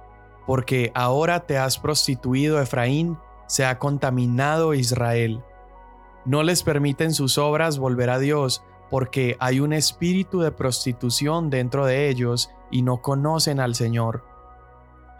porque 0.46 0.92
ahora 0.96 1.42
te 1.42 1.58
has 1.58 1.78
prostituido 1.78 2.62
Efraín, 2.62 3.18
se 3.48 3.66
ha 3.66 3.78
contaminado 3.78 4.74
Israel. 4.74 5.44
No 6.26 6.44
les 6.44 6.64
permiten 6.64 7.14
sus 7.14 7.38
obras 7.38 7.80
volver 7.80 8.10
a 8.10 8.20
Dios, 8.20 8.64
porque 8.90 9.38
hay 9.40 9.60
un 9.60 9.74
espíritu 9.74 10.40
de 10.42 10.52
prostitución 10.52 11.50
dentro 11.50 11.86
de 11.86 12.10
ellos 12.10 12.50
y 12.72 12.82
no 12.82 13.02
conocen 13.02 13.60
al 13.60 13.76
Señor. 13.76 14.24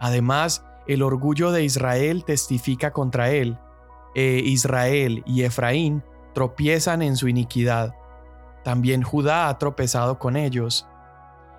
Además, 0.00 0.64
el 0.86 1.02
orgullo 1.02 1.52
de 1.52 1.62
Israel 1.64 2.24
testifica 2.24 2.92
contra 2.92 3.30
él, 3.30 3.58
e 4.14 4.42
Israel 4.44 5.22
y 5.26 5.42
Efraín 5.42 6.02
tropiezan 6.34 7.02
en 7.02 7.16
su 7.16 7.28
iniquidad. 7.28 7.94
También 8.64 9.02
Judá 9.02 9.48
ha 9.48 9.58
tropezado 9.58 10.18
con 10.18 10.36
ellos. 10.36 10.86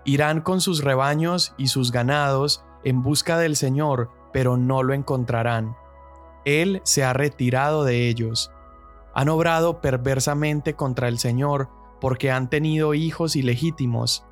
Irán 0.03 0.41
con 0.41 0.61
sus 0.61 0.83
rebaños 0.83 1.53
y 1.57 1.67
sus 1.67 1.91
ganados 1.91 2.63
en 2.83 3.03
busca 3.03 3.37
del 3.37 3.55
Señor, 3.55 4.09
pero 4.33 4.57
no 4.57 4.83
lo 4.83 4.93
encontrarán. 4.93 5.75
Él 6.45 6.81
se 6.83 7.03
ha 7.03 7.13
retirado 7.13 7.83
de 7.83 8.07
ellos. 8.09 8.51
Han 9.13 9.29
obrado 9.29 9.81
perversamente 9.81 10.75
contra 10.75 11.07
el 11.07 11.19
Señor, 11.19 11.69
porque 11.99 12.31
han 12.31 12.49
tenido 12.49 12.93
hijos 12.93 13.35
ilegítimos. 13.35 14.25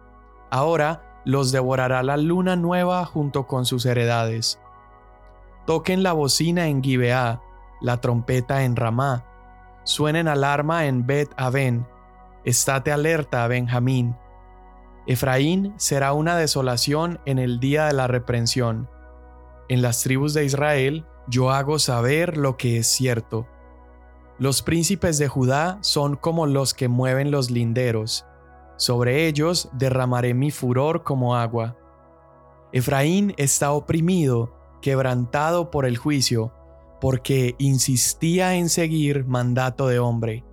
Ahora 0.49 1.21
los 1.25 1.51
devorará 1.51 2.01
la 2.03 2.17
luna 2.17 2.55
nueva 2.55 3.05
junto 3.05 3.45
con 3.45 3.65
sus 3.65 3.85
heredades. 3.85 4.59
Toquen 5.65 6.01
la 6.01 6.13
bocina 6.13 6.67
en 6.67 6.81
Gibeá, 6.81 7.41
la 7.81 8.01
trompeta 8.01 8.63
en 8.63 8.75
Ramá. 8.75 9.25
Suenen 9.83 10.27
alarma 10.27 10.85
en 10.85 11.05
Bet 11.05 11.29
Aven. 11.37 11.87
Estate 12.43 12.91
alerta, 12.91 13.47
Benjamín. 13.47 14.15
Efraín 15.05 15.73
será 15.77 16.13
una 16.13 16.35
desolación 16.35 17.19
en 17.25 17.39
el 17.39 17.59
día 17.59 17.85
de 17.85 17.93
la 17.93 18.07
reprensión. 18.07 18.89
En 19.67 19.81
las 19.81 20.01
tribus 20.01 20.33
de 20.33 20.45
Israel 20.45 21.05
yo 21.27 21.51
hago 21.51 21.79
saber 21.79 22.37
lo 22.37 22.57
que 22.57 22.77
es 22.77 22.87
cierto. 22.87 23.47
Los 24.39 24.61
príncipes 24.61 25.17
de 25.17 25.27
Judá 25.27 25.79
son 25.81 26.15
como 26.15 26.47
los 26.47 26.73
que 26.73 26.87
mueven 26.87 27.29
los 27.29 27.51
linderos. 27.51 28.25
Sobre 28.77 29.27
ellos 29.27 29.69
derramaré 29.73 30.33
mi 30.33 30.49
furor 30.49 31.03
como 31.03 31.35
agua. 31.35 31.75
Efraín 32.71 33.33
está 33.35 33.73
oprimido, 33.73 34.55
quebrantado 34.81 35.69
por 35.71 35.85
el 35.85 35.97
juicio, 35.97 36.53
porque 37.01 37.55
insistía 37.57 38.55
en 38.55 38.69
seguir 38.69 39.25
mandato 39.25 39.87
de 39.87 39.99
hombre. 39.99 40.45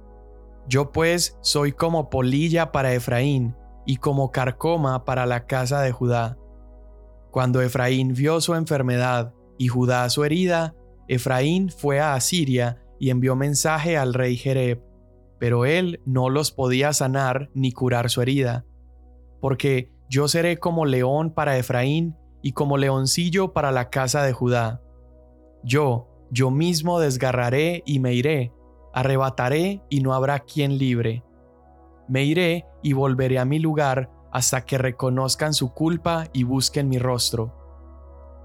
Yo 0.67 0.91
pues 0.91 1.39
soy 1.41 1.71
como 1.71 2.11
polilla 2.11 2.73
para 2.73 2.93
Efraín 2.93 3.55
y 3.87 3.99
como 3.99 4.33
carcoma 4.33 5.05
para 5.05 5.27
la 5.27 5.47
casa 5.47 5.81
de 5.83 5.93
Judá. 5.93 6.37
Cuando 7.31 7.63
Efraín 7.63 8.15
vio 8.15 8.41
su 8.41 8.57
enfermedad 8.57 9.33
y 9.59 9.69
Judá 9.69 10.11
su 10.11 10.25
herida, 10.25 10.75
Efraín 11.07 11.71
fue 11.71 12.01
a 12.01 12.15
Asiria 12.15 12.83
y 12.99 13.11
envió 13.11 13.37
mensaje 13.37 13.97
al 13.97 14.15
rey 14.15 14.37
Jereb, 14.37 14.83
pero 15.39 15.67
él 15.67 16.01
no 16.05 16.31
los 16.31 16.51
podía 16.53 16.93
sanar 16.93 17.51
ni 17.55 17.73
curar 17.73 18.11
su 18.11 18.23
herida, 18.23 18.65
porque 19.41 19.91
yo 20.09 20.29
seré 20.29 20.59
como 20.59 20.87
león 20.87 21.33
para 21.33 21.59
Efraín 21.59 22.17
y 22.43 22.53
como 22.53 22.77
leoncillo 22.77 23.53
para 23.53 23.73
la 23.73 23.91
casa 23.91 24.23
de 24.23 24.33
Judá. 24.33 24.81
Yo, 25.65 26.09
yo 26.31 26.51
mismo 26.51 27.01
desgarraré 27.01 27.83
y 27.87 27.99
me 27.99 28.15
iré, 28.15 28.53
arrebataré 28.95 29.83
y 29.91 30.01
no 30.01 30.15
habrá 30.15 30.41
quien 30.41 30.79
libre. 30.79 31.25
Me 32.09 32.25
iré 32.25 32.67
y 32.83 32.93
volveré 32.93 33.39
a 33.39 33.45
mi 33.45 33.59
lugar 33.59 34.11
hasta 34.33 34.65
que 34.65 34.79
reconozcan 34.79 35.55
su 35.55 35.73
culpa 35.73 36.29
y 36.33 36.45
busquen 36.45 36.89
mi 36.89 36.99
rostro. 36.99 37.53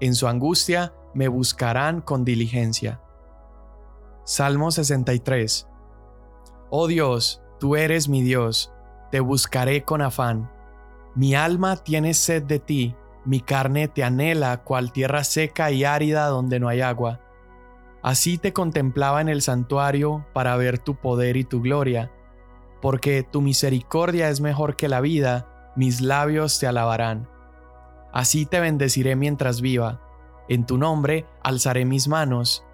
En 0.00 0.14
su 0.14 0.26
angustia 0.26 0.94
me 1.14 1.28
buscarán 1.28 2.00
con 2.00 2.24
diligencia. 2.24 3.00
Salmo 4.24 4.70
63 4.70 5.68
Oh 6.70 6.86
Dios, 6.86 7.42
tú 7.58 7.74
eres 7.74 8.08
mi 8.08 8.22
Dios, 8.22 8.72
te 9.10 9.18
buscaré 9.18 9.82
con 9.82 10.00
afán. 10.00 10.48
Mi 11.16 11.34
alma 11.34 11.76
tiene 11.76 12.14
sed 12.14 12.44
de 12.44 12.60
ti, 12.60 12.94
mi 13.24 13.40
carne 13.40 13.88
te 13.88 14.04
anhela 14.04 14.62
cual 14.62 14.92
tierra 14.92 15.24
seca 15.24 15.72
y 15.72 15.82
árida 15.82 16.28
donde 16.28 16.60
no 16.60 16.68
hay 16.68 16.82
agua. 16.82 17.20
Así 18.00 18.38
te 18.38 18.52
contemplaba 18.52 19.20
en 19.20 19.28
el 19.28 19.42
santuario 19.42 20.24
para 20.32 20.54
ver 20.54 20.78
tu 20.78 20.94
poder 20.94 21.36
y 21.36 21.42
tu 21.42 21.60
gloria, 21.60 22.12
porque 22.80 23.24
tu 23.24 23.40
misericordia 23.40 24.28
es 24.28 24.40
mejor 24.40 24.76
que 24.76 24.88
la 24.88 25.00
vida, 25.00 25.72
mis 25.74 26.00
labios 26.00 26.60
te 26.60 26.68
alabarán. 26.68 27.28
Así 28.12 28.46
te 28.46 28.60
bendeciré 28.60 29.16
mientras 29.16 29.60
viva, 29.60 30.00
en 30.48 30.64
tu 30.64 30.78
nombre 30.78 31.26
alzaré 31.42 31.84
mis 31.84 32.06
manos. 32.06 32.64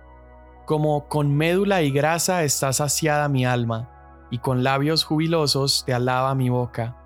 Como 0.68 1.08
con 1.08 1.34
médula 1.34 1.82
y 1.82 1.90
grasa 1.90 2.44
está 2.44 2.72
saciada 2.72 3.28
mi 3.28 3.44
alma, 3.44 3.90
y 4.30 4.38
con 4.38 4.62
labios 4.62 5.02
jubilosos 5.02 5.82
te 5.84 5.92
alaba 5.92 6.36
mi 6.36 6.48
boca. 6.48 6.96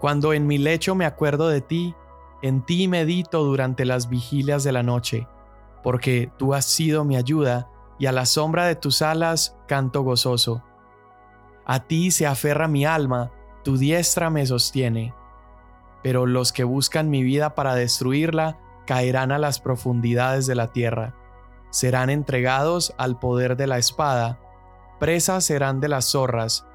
Cuando 0.00 0.32
en 0.32 0.48
mi 0.48 0.58
lecho 0.58 0.96
me 0.96 1.04
acuerdo 1.04 1.46
de 1.46 1.60
ti, 1.60 1.94
en 2.42 2.66
ti 2.66 2.88
medito 2.88 3.44
durante 3.44 3.84
las 3.84 4.08
vigilias 4.08 4.64
de 4.64 4.72
la 4.72 4.82
noche 4.82 5.28
porque 5.86 6.32
tú 6.36 6.52
has 6.52 6.64
sido 6.64 7.04
mi 7.04 7.16
ayuda, 7.16 7.70
y 7.96 8.06
a 8.06 8.12
la 8.12 8.26
sombra 8.26 8.66
de 8.66 8.74
tus 8.74 9.02
alas 9.02 9.56
canto 9.68 10.02
gozoso. 10.02 10.64
A 11.64 11.84
ti 11.84 12.10
se 12.10 12.26
aferra 12.26 12.66
mi 12.66 12.84
alma, 12.84 13.30
tu 13.62 13.76
diestra 13.76 14.28
me 14.28 14.44
sostiene. 14.46 15.14
Pero 16.02 16.26
los 16.26 16.52
que 16.52 16.64
buscan 16.64 17.08
mi 17.08 17.22
vida 17.22 17.54
para 17.54 17.76
destruirla 17.76 18.58
caerán 18.84 19.30
a 19.30 19.38
las 19.38 19.60
profundidades 19.60 20.48
de 20.48 20.56
la 20.56 20.72
tierra, 20.72 21.14
serán 21.76 22.08
entregados 22.08 22.94
al 22.96 23.18
poder 23.18 23.56
de 23.56 23.66
la 23.66 23.76
espada, 23.76 24.38
presas 24.98 25.44
serán 25.44 25.80
de 25.80 25.88
las 25.88 26.06
zorras, 26.06 26.66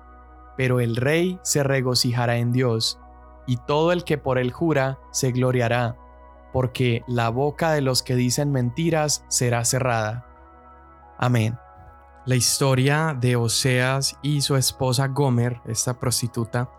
pero 0.57 0.79
el 0.79 0.95
rey 0.95 1.39
se 1.41 1.63
regocijará 1.63 2.37
en 2.37 2.51
Dios, 2.51 2.99
y 3.47 3.57
todo 3.57 3.91
el 3.91 4.03
que 4.03 4.19
por 4.19 4.37
él 4.37 4.51
jura 4.51 4.99
se 5.11 5.31
gloriará 5.31 5.97
porque 6.51 7.03
la 7.07 7.29
boca 7.29 7.71
de 7.71 7.81
los 7.81 8.03
que 8.03 8.15
dicen 8.15 8.51
mentiras 8.51 9.23
será 9.29 9.63
cerrada. 9.65 10.25
Amén. 11.17 11.57
La 12.25 12.35
historia 12.35 13.15
de 13.19 13.35
Oseas 13.35 14.17
y 14.21 14.41
su 14.41 14.55
esposa 14.55 15.07
Gomer, 15.07 15.59
esta 15.65 15.99
prostituta, 15.99 16.69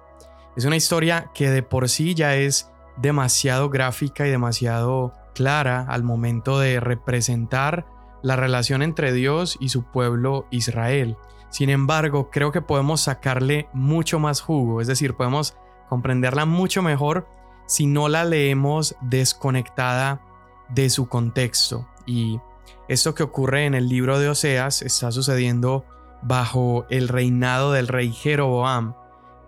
es 0.57 0.65
una 0.65 0.77
historia 0.77 1.31
que 1.35 1.51
de 1.51 1.63
por 1.63 1.89
sí 1.89 2.15
ya 2.15 2.37
es 2.37 2.71
demasiado 2.97 3.71
gráfica 3.71 4.27
y 4.27 4.31
demasiado 4.31 5.13
clara 5.35 5.87
al 5.89 6.03
momento 6.03 6.59
de 6.59 6.79
representar 6.79 7.87
la 8.23 8.37
relación 8.37 8.83
entre 8.83 9.13
Dios 9.13 9.57
y 9.61 9.69
su 9.69 9.85
pueblo 9.85 10.47
Israel. 10.51 11.17
Sin 11.51 11.69
embargo, 11.69 12.31
creo 12.31 12.53
que 12.53 12.63
podemos 12.63 13.03
sacarle 13.03 13.69
mucho 13.73 14.19
más 14.19 14.41
jugo, 14.41 14.81
es 14.81 14.87
decir, 14.87 15.15
podemos 15.15 15.57
comprenderla 15.89 16.47
mucho 16.47 16.83
mejor 16.83 17.29
si 17.67 17.87
no 17.87 18.09
la 18.09 18.25
leemos 18.25 18.97
desconectada 19.03 20.23
de 20.71 20.89
su 20.89 21.09
contexto. 21.09 21.87
Y 22.07 22.41
esto 22.89 23.15
que 23.15 23.23
ocurre 23.23 23.67
en 23.67 23.75
el 23.75 23.89
libro 23.89 24.19
de 24.19 24.29
Oseas 24.29 24.83
está 24.83 25.13
sucediendo 25.13 25.85
bajo 26.23 26.87
el 26.89 27.09
reinado 27.09 27.73
del 27.73 27.89
rey 27.89 28.13
Jeroboam, 28.13 28.95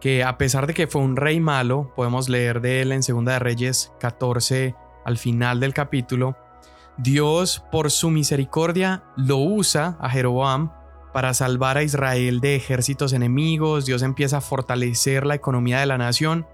que 0.00 0.23
a 0.23 0.37
pesar 0.37 0.66
de 0.66 0.75
que 0.75 0.87
fue 0.87 1.00
un 1.00 1.16
rey 1.16 1.40
malo, 1.40 1.93
podemos 1.97 2.28
leer 2.28 2.61
de 2.61 2.83
él 2.83 2.93
en 2.93 3.00
2 3.00 3.25
de 3.25 3.38
Reyes 3.38 3.93
14 4.00 4.75
al 5.04 5.19
final 5.19 5.61
del 5.61 5.73
capítulo, 5.73 6.37
Dios 6.97 7.65
por 7.73 7.91
su 7.91 8.11
misericordia 8.11 9.05
lo 9.17 9.39
usa 9.39 9.97
a 10.01 10.09
Jeroboam 10.11 10.71
para 11.13 11.33
salvar 11.33 11.79
a 11.79 11.85
Israel 11.85 12.41
de 12.41 12.57
ejércitos 12.57 13.13
enemigos, 13.13 13.87
Dios 13.87 14.03
empieza 14.03 14.39
a 14.39 14.41
fortalecer 14.41 15.25
la 15.25 15.37
economía 15.37 15.79
de 15.79 15.87
la 15.87 15.97
nación 15.97 16.47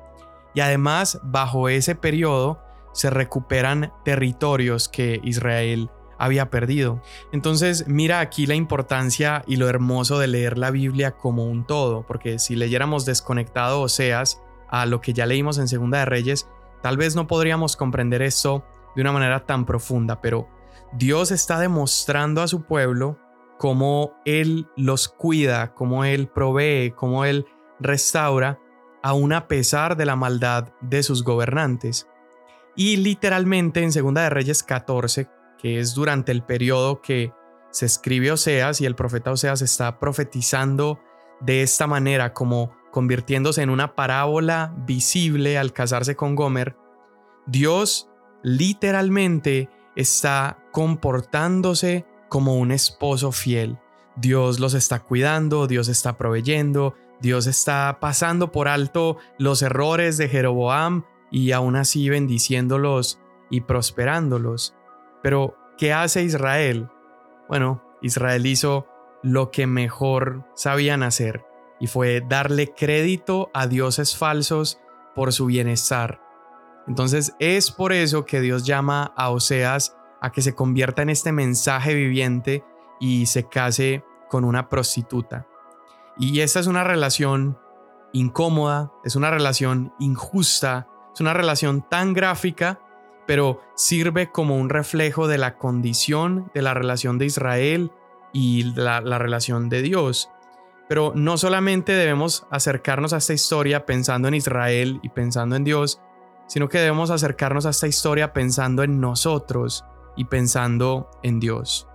y 0.54 0.60
además 0.60 1.18
bajo 1.22 1.68
ese 1.68 1.94
periodo 1.94 2.62
se 2.92 3.08
recuperan 3.08 3.92
territorios 4.04 4.88
que 4.88 5.20
Israel 5.24 5.90
había 6.18 6.50
perdido. 6.50 7.02
Entonces 7.32 7.88
mira 7.88 8.20
aquí 8.20 8.46
la 8.46 8.54
importancia 8.54 9.42
y 9.46 9.56
lo 9.56 9.68
hermoso 9.68 10.18
de 10.18 10.26
leer 10.26 10.58
la 10.58 10.70
Biblia 10.70 11.12
como 11.12 11.46
un 11.46 11.66
todo, 11.66 12.04
porque 12.06 12.38
si 12.38 12.54
leyéramos 12.54 13.06
desconectado 13.06 13.80
Oseas 13.80 14.42
a 14.68 14.84
lo 14.84 15.00
que 15.00 15.14
ya 15.14 15.24
leímos 15.24 15.56
en 15.56 15.68
Segunda 15.68 16.00
de 16.00 16.04
Reyes, 16.04 16.48
tal 16.82 16.98
vez 16.98 17.16
no 17.16 17.26
podríamos 17.26 17.76
comprender 17.76 18.20
esto 18.20 18.64
de 18.94 19.02
una 19.02 19.12
manera 19.12 19.46
tan 19.46 19.66
profunda, 19.66 20.20
pero 20.20 20.48
Dios 20.92 21.30
está 21.30 21.58
demostrando 21.58 22.42
a 22.42 22.48
su 22.48 22.62
pueblo 22.62 23.18
cómo 23.58 24.14
Él 24.24 24.68
los 24.76 25.08
cuida, 25.08 25.74
cómo 25.74 26.04
Él 26.04 26.28
provee, 26.28 26.92
cómo 26.96 27.24
Él 27.24 27.46
restaura, 27.78 28.58
aún 29.02 29.32
a 29.32 29.48
pesar 29.48 29.96
de 29.96 30.06
la 30.06 30.16
maldad 30.16 30.72
de 30.80 31.02
sus 31.02 31.24
gobernantes. 31.24 32.08
Y 32.76 32.96
literalmente 32.96 33.82
en 33.82 33.92
Segunda 33.92 34.22
de 34.22 34.30
Reyes 34.30 34.62
14, 34.62 35.28
que 35.58 35.78
es 35.78 35.94
durante 35.94 36.32
el 36.32 36.42
periodo 36.42 37.00
que 37.02 37.32
se 37.70 37.86
escribe 37.86 38.32
Oseas 38.32 38.80
y 38.80 38.86
el 38.86 38.94
profeta 38.94 39.30
Oseas 39.30 39.62
está 39.62 39.98
profetizando 39.98 41.00
de 41.40 41.62
esta 41.62 41.86
manera, 41.86 42.32
como 42.32 42.72
convirtiéndose 42.90 43.62
en 43.62 43.70
una 43.70 43.94
parábola 43.94 44.74
visible 44.84 45.58
al 45.58 45.72
casarse 45.72 46.16
con 46.16 46.34
Gomer, 46.34 46.76
Dios 47.46 48.09
literalmente 48.42 49.68
está 49.96 50.58
comportándose 50.72 52.06
como 52.28 52.56
un 52.56 52.72
esposo 52.72 53.32
fiel. 53.32 53.78
Dios 54.16 54.60
los 54.60 54.74
está 54.74 55.00
cuidando, 55.00 55.66
Dios 55.66 55.88
está 55.88 56.16
proveyendo, 56.16 56.94
Dios 57.20 57.46
está 57.46 57.98
pasando 58.00 58.50
por 58.52 58.68
alto 58.68 59.18
los 59.38 59.62
errores 59.62 60.16
de 60.16 60.28
Jeroboam 60.28 61.04
y 61.30 61.52
aún 61.52 61.76
así 61.76 62.08
bendiciéndolos 62.08 63.20
y 63.50 63.62
prosperándolos. 63.62 64.74
Pero, 65.22 65.56
¿qué 65.76 65.92
hace 65.92 66.22
Israel? 66.22 66.88
Bueno, 67.48 67.82
Israel 68.02 68.46
hizo 68.46 68.86
lo 69.22 69.50
que 69.50 69.66
mejor 69.66 70.44
sabían 70.54 71.02
hacer 71.02 71.44
y 71.78 71.86
fue 71.86 72.22
darle 72.26 72.72
crédito 72.74 73.50
a 73.52 73.66
dioses 73.66 74.16
falsos 74.16 74.80
por 75.14 75.32
su 75.32 75.46
bienestar. 75.46 76.20
Entonces 76.90 77.36
es 77.38 77.70
por 77.70 77.92
eso 77.92 78.24
que 78.24 78.40
Dios 78.40 78.66
llama 78.66 79.12
a 79.16 79.30
Oseas 79.30 79.96
a 80.20 80.32
que 80.32 80.42
se 80.42 80.56
convierta 80.56 81.02
en 81.02 81.10
este 81.10 81.30
mensaje 81.30 81.94
viviente 81.94 82.64
y 82.98 83.26
se 83.26 83.44
case 83.44 84.02
con 84.28 84.42
una 84.42 84.68
prostituta. 84.68 85.46
Y 86.18 86.40
esta 86.40 86.58
es 86.58 86.66
una 86.66 86.82
relación 86.82 87.56
incómoda, 88.12 88.90
es 89.04 89.14
una 89.14 89.30
relación 89.30 89.94
injusta, 90.00 90.88
es 91.14 91.20
una 91.20 91.32
relación 91.32 91.88
tan 91.88 92.12
gráfica, 92.12 92.80
pero 93.24 93.60
sirve 93.76 94.32
como 94.32 94.58
un 94.58 94.68
reflejo 94.68 95.28
de 95.28 95.38
la 95.38 95.58
condición 95.58 96.50
de 96.54 96.62
la 96.62 96.74
relación 96.74 97.18
de 97.18 97.26
Israel 97.26 97.92
y 98.32 98.64
la, 98.74 99.00
la 99.00 99.18
relación 99.18 99.68
de 99.68 99.82
Dios. 99.82 100.28
Pero 100.88 101.12
no 101.14 101.38
solamente 101.38 101.92
debemos 101.92 102.48
acercarnos 102.50 103.12
a 103.12 103.18
esta 103.18 103.32
historia 103.32 103.86
pensando 103.86 104.26
en 104.26 104.34
Israel 104.34 104.98
y 105.04 105.10
pensando 105.10 105.54
en 105.54 105.62
Dios, 105.62 106.00
sino 106.50 106.68
que 106.68 106.78
debemos 106.78 107.10
acercarnos 107.10 107.64
a 107.64 107.70
esta 107.70 107.86
historia 107.86 108.32
pensando 108.32 108.82
en 108.82 109.00
nosotros 109.00 109.84
y 110.16 110.24
pensando 110.24 111.08
en 111.22 111.38
Dios. 111.38 111.86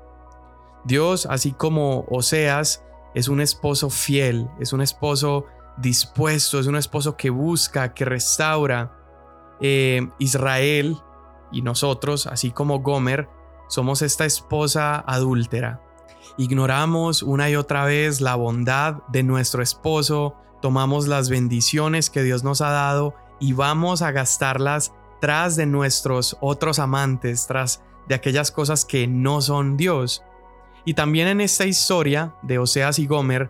Dios, 0.85 1.25
así 1.29 1.51
como 1.51 2.05
Oseas, 2.09 2.81
es 3.13 3.27
un 3.27 3.41
esposo 3.41 3.89
fiel, 3.89 4.49
es 4.61 4.71
un 4.71 4.79
esposo 4.79 5.43
dispuesto, 5.75 6.57
es 6.57 6.67
un 6.67 6.77
esposo 6.77 7.17
que 7.17 7.29
busca, 7.29 7.93
que 7.93 8.05
restaura. 8.05 8.93
Eh, 9.59 10.07
Israel 10.19 10.97
y 11.51 11.61
nosotros, 11.61 12.25
así 12.25 12.51
como 12.51 12.79
Gomer, 12.79 13.27
somos 13.67 14.01
esta 14.01 14.23
esposa 14.23 15.03
adúltera. 15.05 15.81
Ignoramos 16.37 17.23
una 17.23 17.49
y 17.49 17.57
otra 17.57 17.83
vez 17.83 18.21
la 18.21 18.35
bondad 18.35 19.03
de 19.09 19.23
nuestro 19.23 19.61
esposo, 19.61 20.35
tomamos 20.61 21.07
las 21.07 21.29
bendiciones 21.29 22.09
que 22.09 22.23
Dios 22.23 22.45
nos 22.45 22.61
ha 22.61 22.69
dado 22.69 23.15
y 23.39 23.53
vamos 23.53 24.01
a 24.01 24.11
gastarlas 24.11 24.93
tras 25.19 25.55
de 25.55 25.65
nuestros 25.65 26.37
otros 26.41 26.79
amantes, 26.79 27.47
tras 27.47 27.81
de 28.07 28.15
aquellas 28.15 28.51
cosas 28.51 28.85
que 28.85 29.07
no 29.07 29.41
son 29.41 29.77
Dios. 29.77 30.23
Y 30.85 30.93
también 30.93 31.27
en 31.27 31.41
esta 31.41 31.65
historia 31.65 32.35
de 32.43 32.59
Oseas 32.59 32.99
y 32.99 33.07
Gomer, 33.07 33.49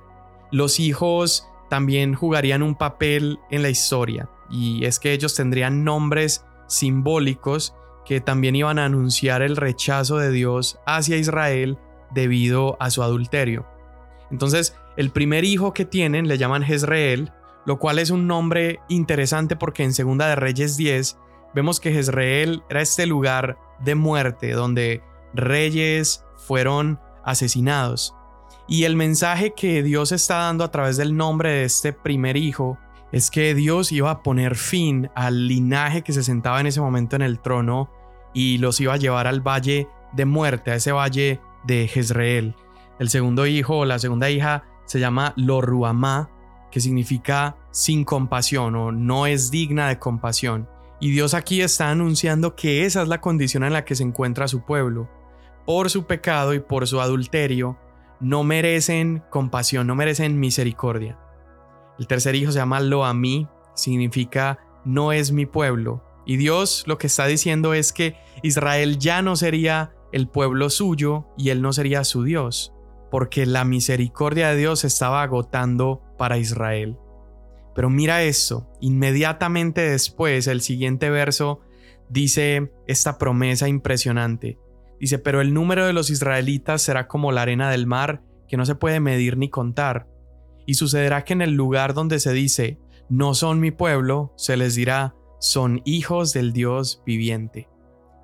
los 0.52 0.80
hijos 0.80 1.48
también 1.70 2.14
jugarían 2.14 2.64
un 2.64 2.76
papel 2.76 3.40
en 3.50 3.62
la 3.62 3.70
historia, 3.70 4.30
y 4.50 4.86
es 4.86 5.00
que 5.00 5.12
ellos 5.12 5.36
tendrían 5.36 5.84
nombres 5.84 6.46
simbólicos 6.68 7.76
que 8.06 8.22
también 8.22 8.56
iban 8.56 8.80
a 8.80 8.86
anunciar 8.86 9.42
el 9.42 9.58
rechazo 9.58 10.18
de 10.18 10.32
Dios 10.32 10.80
hacia 10.86 11.18
Israel 11.18 11.78
debido 12.12 12.78
a 12.80 12.92
su 12.92 13.04
adulterio. 13.04 13.66
Entonces, 14.32 14.78
el 14.96 15.10
primer 15.10 15.44
hijo 15.44 15.74
que 15.74 15.86
tienen 15.86 16.28
le 16.28 16.38
llaman 16.38 16.64
Jezreel, 16.64 17.32
lo 17.66 17.80
cual 17.80 18.00
es 18.00 18.10
un 18.10 18.28
nombre 18.28 18.80
interesante 18.90 19.56
porque 19.56 19.84
en 19.84 19.94
Segunda 19.94 20.28
de 20.28 20.36
Reyes 20.36 20.78
10 20.78 21.18
vemos 21.54 21.80
que 21.80 21.92
Jezreel 21.92 22.64
era 22.70 22.82
este 22.82 23.06
lugar 23.06 23.58
de 23.80 23.96
muerte 23.96 24.52
donde 24.52 25.02
reyes 25.34 26.24
fueron 26.36 27.00
asesinados. 27.24 28.14
Y 28.68 28.84
el 28.84 28.96
mensaje 28.96 29.54
que 29.56 29.84
Dios 29.84 30.12
está 30.12 30.38
dando 30.38 30.64
a 30.64 30.72
través 30.72 30.98
del 30.98 31.16
nombre 31.16 31.50
de 31.50 31.64
este 31.66 31.94
primer 31.94 32.36
hijo 32.38 32.78
es 33.12 33.30
que 33.30 33.54
Dios 33.54 33.92
iba 33.92 34.12
a 34.12 34.24
poner 34.24 34.56
fin 34.56 35.10
al 35.16 35.48
linaje 35.48 36.02
que 36.02 36.14
se 36.14 36.24
sentaba 36.24 36.60
en 36.60 36.68
ese 36.68 36.82
momento 36.82 37.16
en 37.16 37.22
el 37.22 37.40
trono 37.40 37.90
y 38.34 38.58
los 38.58 38.82
iba 38.82 38.94
a 38.94 38.98
llevar 38.98 39.28
al 39.28 39.42
valle 39.42 39.88
de 40.14 40.26
muerte, 40.26 40.72
a 40.72 40.76
ese 40.76 40.92
valle 40.92 41.40
de 41.64 41.88
Jezreel. 41.88 42.56
El 43.00 43.10
segundo 43.10 43.46
hijo 43.46 43.78
o 43.78 43.86
la 43.86 44.00
segunda 44.00 44.30
hija 44.30 44.64
se 44.86 45.00
llama 45.00 45.34
Loruamá, 45.36 46.30
que 46.76 46.82
significa 46.82 47.56
sin 47.72 48.04
compasión 48.04 48.76
o 48.76 48.92
no 48.92 49.28
es 49.28 49.50
digna 49.50 49.88
de 49.88 49.98
compasión. 49.98 50.68
Y 51.00 51.12
Dios 51.12 51.34
aquí 51.34 51.62
está 51.62 51.90
anunciando 51.90 52.58
que 52.58 52.84
esa 52.84 53.02
es 53.02 53.08
la 53.08 53.22
condición 53.22 53.64
en 53.64 53.72
la 53.72 53.86
que 53.86 53.96
se 53.96 54.04
encuentra 54.04 54.50
su 54.50 54.66
pueblo. 54.66 55.10
Por 55.66 55.90
su 55.90 56.06
pecado 56.06 56.54
y 56.54 56.60
por 56.60 56.86
su 56.86 57.00
adulterio, 57.00 57.80
no 58.20 58.44
merecen 58.44 59.24
compasión, 59.30 59.88
no 59.88 59.96
merecen 59.96 60.38
misericordia. 60.38 61.18
El 61.98 62.08
tercer 62.08 62.36
hijo 62.36 62.52
se 62.52 62.60
llama 62.60 62.82
Loamí, 62.82 63.48
significa 63.74 64.60
no 64.84 65.14
es 65.14 65.32
mi 65.32 65.46
pueblo. 65.46 66.04
Y 66.26 66.36
Dios 66.36 66.84
lo 66.88 66.98
que 66.98 67.08
está 67.08 67.26
diciendo 67.26 67.74
es 67.74 67.94
que 67.94 68.18
Israel 68.44 69.00
ya 69.00 69.22
no 69.22 69.38
sería 69.38 69.94
el 70.12 70.28
pueblo 70.28 70.70
suyo 70.70 71.26
y 71.38 71.52
él 71.52 71.62
no 71.62 71.72
sería 71.72 72.04
su 72.04 72.24
Dios, 72.24 72.74
porque 73.12 73.46
la 73.46 73.64
misericordia 73.64 74.50
de 74.50 74.58
Dios 74.58 74.84
estaba 74.84 75.24
agotando 75.24 76.02
para 76.18 76.38
Israel. 76.38 76.98
Pero 77.76 77.90
mira 77.90 78.24
esto, 78.24 78.70
inmediatamente 78.80 79.82
después, 79.82 80.48
el 80.48 80.62
siguiente 80.62 81.10
verso 81.10 81.60
dice 82.10 82.72
esta 82.88 83.18
promesa 83.18 83.68
impresionante. 83.68 84.58
Dice, 85.00 85.20
pero 85.20 85.42
el 85.42 85.54
número 85.54 85.86
de 85.86 85.94
los 85.94 86.10
israelitas 86.10 86.82
será 86.82 87.08
como 87.08 87.34
la 87.34 87.42
arena 87.42 87.70
del 87.70 87.86
mar, 87.86 88.24
que 88.48 88.58
no 88.58 88.66
se 88.66 88.76
puede 88.76 89.02
medir 89.02 89.38
ni 89.38 89.50
contar. 89.50 90.08
Y 90.66 90.76
sucederá 90.76 91.26
que 91.26 91.34
en 91.34 91.42
el 91.42 91.52
lugar 91.52 91.94
donde 91.94 92.20
se 92.20 92.32
dice, 92.32 92.80
no 93.10 93.34
son 93.34 93.60
mi 93.60 93.72
pueblo, 93.72 94.34
se 94.38 94.56
les 94.56 94.76
dirá, 94.76 95.16
son 95.40 95.82
hijos 95.84 96.32
del 96.32 96.54
Dios 96.54 97.04
viviente. 97.06 97.68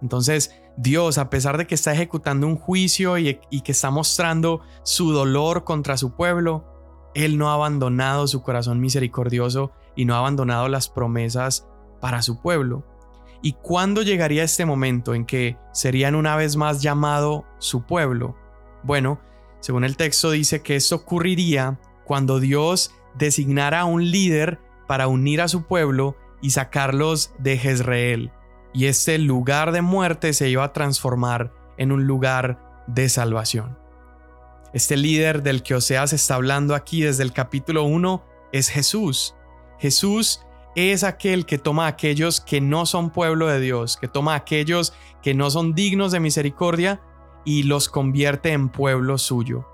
Entonces, 0.02 0.56
Dios, 0.78 1.18
a 1.18 1.30
pesar 1.30 1.58
de 1.58 1.68
que 1.68 1.76
está 1.76 1.94
ejecutando 1.94 2.48
un 2.48 2.56
juicio 2.56 3.18
y, 3.18 3.40
y 3.50 3.62
que 3.62 3.74
está 3.74 3.92
mostrando 3.92 4.62
su 4.84 5.12
dolor 5.12 5.66
contra 5.66 5.98
su 5.98 6.16
pueblo, 6.16 6.66
él 7.14 7.38
no 7.38 7.50
ha 7.50 7.56
abandonado 7.56 8.28
su 8.28 8.42
corazón 8.42 8.80
misericordioso 8.80 9.72
y 9.96 10.06
no 10.06 10.16
ha 10.16 10.20
abandonado 10.20 10.68
las 10.68 10.90
promesas 10.90 11.68
para 12.00 12.22
su 12.22 12.42
pueblo. 12.42 12.86
¿Y 13.42 13.54
cuándo 13.54 14.02
llegaría 14.04 14.44
este 14.44 14.66
momento 14.66 15.16
en 15.16 15.26
que 15.26 15.58
serían 15.74 16.16
una 16.16 16.36
vez 16.36 16.56
más 16.56 16.82
llamado 16.82 17.46
su 17.58 17.84
pueblo? 17.84 18.36
Bueno, 18.84 19.20
según 19.60 19.84
el 19.84 19.98
texto 19.98 20.32
dice 20.32 20.62
que 20.62 20.76
esto 20.76 20.96
ocurriría 20.96 21.80
cuando 22.06 22.40
Dios 22.40 22.94
designara 23.16 23.82
a 23.82 23.86
un 23.86 24.10
líder 24.10 24.60
para 24.88 25.08
unir 25.08 25.42
a 25.42 25.48
su 25.48 25.64
pueblo 25.64 26.16
y 26.42 26.52
sacarlos 26.52 27.34
de 27.40 27.58
Jezreel. 27.58 28.32
Y 28.74 28.86
este 28.86 29.18
lugar 29.18 29.72
de 29.72 29.82
muerte 29.82 30.34
se 30.34 30.50
iba 30.50 30.64
a 30.64 30.74
transformar 30.74 31.52
en 31.78 31.92
un 31.92 32.06
lugar 32.06 32.84
de 32.88 33.10
salvación. 33.10 33.78
Este 34.74 34.96
líder 34.96 35.44
del 35.44 35.64
que 35.64 35.76
Oseas 35.76 36.14
está 36.14 36.36
hablando 36.36 36.76
aquí 36.76 37.02
desde 37.02 37.24
el 37.24 37.34
capítulo 37.34 37.84
1 37.84 38.24
es 38.54 38.70
Jesús. 38.70 39.36
Jesús 39.80 40.46
es 40.76 41.04
aquel 41.04 41.46
que 41.46 41.58
toma 41.58 41.86
a 41.86 41.90
aquellos 41.90 42.40
que 42.40 42.62
no 42.62 42.86
son 42.86 43.10
pueblo 43.10 43.48
de 43.48 43.60
Dios, 43.60 43.98
que 43.98 44.08
toma 44.08 44.34
a 44.34 44.38
aquellos 44.38 44.94
que 45.22 45.34
no 45.34 45.50
son 45.52 45.74
dignos 45.76 46.14
de 46.14 46.22
misericordia 46.22 47.02
y 47.44 47.64
los 47.64 47.90
convierte 47.90 48.54
en 48.54 48.70
pueblo 48.70 49.18
suyo. 49.18 49.68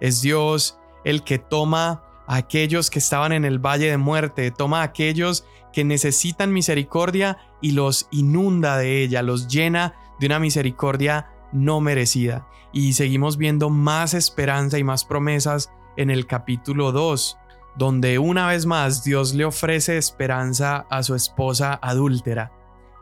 Es 0.00 0.20
Dios 0.20 0.78
el 1.04 1.22
que 1.24 1.38
toma 1.38 2.02
a 2.26 2.36
aquellos 2.36 2.90
que 2.90 2.98
estaban 2.98 3.32
en 3.32 3.46
el 3.46 3.58
valle 3.58 3.88
de 3.88 3.96
muerte, 3.96 4.50
toma 4.50 4.80
a 4.80 4.84
aquellos 4.84 5.46
que 5.72 5.84
necesitan 5.84 6.52
misericordia 6.52 7.38
y 7.62 7.72
los 7.72 8.08
inunda 8.10 8.76
de 8.76 9.02
ella, 9.02 9.22
los 9.22 9.48
llena 9.48 9.94
de 10.20 10.26
una 10.26 10.38
misericordia 10.40 11.30
no 11.56 11.80
merecida. 11.80 12.46
Y 12.72 12.92
seguimos 12.92 13.36
viendo 13.36 13.70
más 13.70 14.14
esperanza 14.14 14.78
y 14.78 14.84
más 14.84 15.04
promesas 15.04 15.70
en 15.96 16.10
el 16.10 16.26
capítulo 16.26 16.92
2, 16.92 17.38
donde 17.76 18.18
una 18.18 18.46
vez 18.46 18.66
más 18.66 19.02
Dios 19.02 19.34
le 19.34 19.44
ofrece 19.44 19.96
esperanza 19.96 20.86
a 20.90 21.02
su 21.02 21.14
esposa 21.14 21.78
adúltera. 21.82 22.52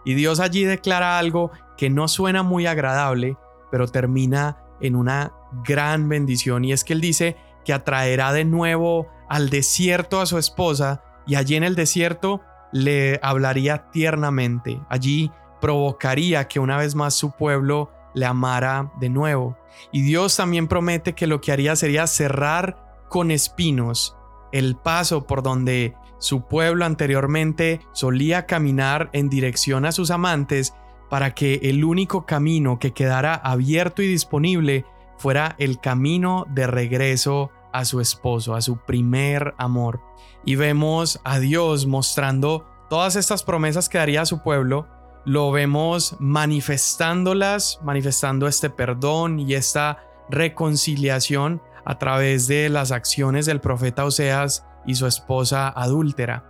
Y 0.04 0.14
Dios 0.14 0.40
allí 0.40 0.64
declara 0.64 1.18
algo 1.18 1.50
que 1.76 1.90
no 1.90 2.08
suena 2.08 2.42
muy 2.42 2.66
agradable, 2.66 3.36
pero 3.70 3.88
termina 3.88 4.58
en 4.80 4.96
una 4.96 5.32
gran 5.64 6.08
bendición 6.08 6.64
y 6.64 6.72
es 6.72 6.84
que 6.84 6.92
él 6.92 7.00
dice 7.00 7.36
que 7.64 7.72
atraerá 7.72 8.32
de 8.32 8.44
nuevo 8.44 9.08
al 9.28 9.50
desierto 9.50 10.20
a 10.20 10.26
su 10.26 10.38
esposa 10.38 11.02
y 11.26 11.36
allí 11.36 11.56
en 11.56 11.64
el 11.64 11.74
desierto 11.74 12.42
le 12.72 13.18
hablaría 13.22 13.90
tiernamente, 13.90 14.80
allí 14.88 15.30
provocaría 15.60 16.46
que 16.48 16.60
una 16.60 16.76
vez 16.76 16.94
más 16.94 17.14
su 17.14 17.30
pueblo 17.30 17.90
le 18.14 18.26
amara 18.26 18.92
de 19.00 19.08
nuevo. 19.08 19.56
Y 19.92 20.02
Dios 20.02 20.36
también 20.36 20.68
promete 20.68 21.14
que 21.14 21.26
lo 21.26 21.40
que 21.40 21.52
haría 21.52 21.76
sería 21.76 22.06
cerrar 22.06 23.06
con 23.08 23.30
espinos 23.30 24.16
el 24.52 24.76
paso 24.76 25.26
por 25.26 25.42
donde 25.42 25.94
su 26.18 26.46
pueblo 26.46 26.84
anteriormente 26.84 27.80
solía 27.92 28.46
caminar 28.46 29.10
en 29.12 29.28
dirección 29.28 29.84
a 29.84 29.92
sus 29.92 30.10
amantes 30.10 30.74
para 31.10 31.34
que 31.34 31.60
el 31.64 31.84
único 31.84 32.24
camino 32.24 32.78
que 32.78 32.92
quedara 32.92 33.34
abierto 33.34 34.00
y 34.00 34.06
disponible 34.06 34.86
fuera 35.18 35.54
el 35.58 35.80
camino 35.80 36.46
de 36.48 36.66
regreso 36.66 37.50
a 37.72 37.84
su 37.84 38.00
esposo, 38.00 38.54
a 38.54 38.62
su 38.62 38.78
primer 38.78 39.54
amor. 39.58 40.00
Y 40.44 40.54
vemos 40.54 41.20
a 41.24 41.40
Dios 41.40 41.86
mostrando 41.86 42.64
todas 42.88 43.16
estas 43.16 43.42
promesas 43.42 43.88
que 43.88 43.98
daría 43.98 44.22
a 44.22 44.26
su 44.26 44.42
pueblo, 44.42 44.86
lo 45.24 45.50
vemos 45.50 46.16
manifestándolas, 46.18 47.80
manifestando 47.82 48.46
este 48.46 48.70
perdón 48.70 49.40
y 49.40 49.54
esta 49.54 50.04
reconciliación 50.28 51.62
a 51.84 51.98
través 51.98 52.46
de 52.46 52.68
las 52.68 52.92
acciones 52.92 53.46
del 53.46 53.60
profeta 53.60 54.04
Oseas 54.04 54.66
y 54.86 54.94
su 54.94 55.06
esposa 55.06 55.68
adúltera. 55.68 56.44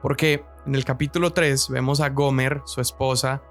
Porque 0.00 0.44
en 0.66 0.74
el 0.74 0.84
capítulo 0.84 1.32
3 1.32 1.68
vemos 1.70 2.00
a 2.00 2.10
Gomer, 2.10 2.62
su 2.64 2.80
esposa, 2.80 3.42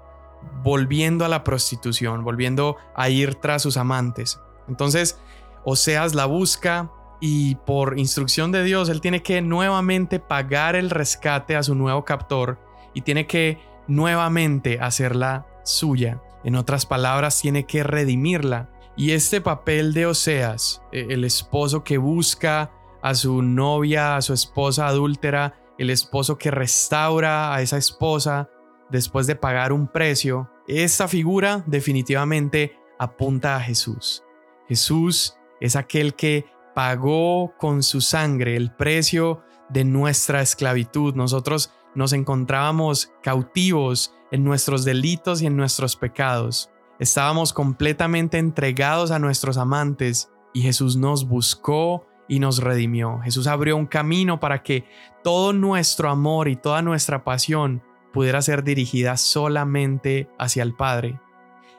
volviendo 0.62 1.24
a 1.24 1.28
la 1.28 1.44
prostitución, 1.44 2.24
volviendo 2.24 2.76
a 2.94 3.08
ir 3.08 3.36
tras 3.36 3.62
sus 3.62 3.76
amantes. 3.76 4.40
Entonces, 4.68 5.18
Oseas 5.64 6.14
la 6.14 6.26
busca 6.26 6.90
y 7.20 7.54
por 7.54 7.98
instrucción 7.98 8.50
de 8.50 8.64
Dios, 8.64 8.88
él 8.88 9.00
tiene 9.00 9.22
que 9.22 9.40
nuevamente 9.40 10.18
pagar 10.18 10.74
el 10.74 10.90
rescate 10.90 11.56
a 11.56 11.62
su 11.62 11.74
nuevo 11.74 12.04
captor 12.04 12.58
y 12.94 13.02
tiene 13.02 13.26
que 13.26 13.60
nuevamente 13.86 14.78
hacerla 14.80 15.46
suya. 15.64 16.20
En 16.44 16.56
otras 16.56 16.86
palabras, 16.86 17.40
tiene 17.40 17.66
que 17.66 17.82
redimirla. 17.82 18.70
Y 18.96 19.12
este 19.12 19.40
papel 19.40 19.94
de 19.94 20.06
Oseas, 20.06 20.82
e, 20.92 21.06
el 21.10 21.24
esposo 21.24 21.84
que 21.84 21.98
busca 21.98 22.70
a 23.02 23.14
su 23.14 23.42
novia, 23.42 24.16
a 24.16 24.22
su 24.22 24.32
esposa 24.32 24.86
adúltera, 24.86 25.54
el 25.78 25.90
esposo 25.90 26.38
que 26.38 26.50
restaura 26.50 27.54
a 27.54 27.62
esa 27.62 27.76
esposa 27.76 28.48
después 28.90 29.26
de 29.26 29.34
pagar 29.34 29.72
un 29.72 29.88
precio, 29.88 30.50
esta 30.68 31.08
figura 31.08 31.64
definitivamente 31.66 32.76
apunta 32.98 33.56
a 33.56 33.60
Jesús. 33.60 34.22
Jesús 34.68 35.36
es 35.60 35.76
aquel 35.76 36.14
que 36.14 36.46
pagó 36.74 37.54
con 37.58 37.82
su 37.82 38.00
sangre 38.00 38.56
el 38.56 38.72
precio 38.72 39.42
de 39.68 39.84
nuestra 39.84 40.42
esclavitud. 40.42 41.14
Nosotros 41.14 41.72
nos 41.94 42.12
encontrábamos 42.12 43.12
cautivos 43.22 44.14
en 44.30 44.44
nuestros 44.44 44.84
delitos 44.84 45.42
y 45.42 45.46
en 45.46 45.56
nuestros 45.56 45.96
pecados. 45.96 46.70
Estábamos 46.98 47.52
completamente 47.52 48.38
entregados 48.38 49.10
a 49.10 49.18
nuestros 49.18 49.56
amantes 49.56 50.30
y 50.54 50.62
Jesús 50.62 50.96
nos 50.96 51.26
buscó 51.26 52.06
y 52.28 52.38
nos 52.38 52.62
redimió. 52.62 53.20
Jesús 53.20 53.46
abrió 53.46 53.76
un 53.76 53.86
camino 53.86 54.40
para 54.40 54.62
que 54.62 54.84
todo 55.22 55.52
nuestro 55.52 56.10
amor 56.10 56.48
y 56.48 56.56
toda 56.56 56.82
nuestra 56.82 57.24
pasión 57.24 57.82
pudiera 58.12 58.40
ser 58.42 58.62
dirigida 58.62 59.16
solamente 59.16 60.28
hacia 60.38 60.62
el 60.62 60.74
Padre. 60.74 61.20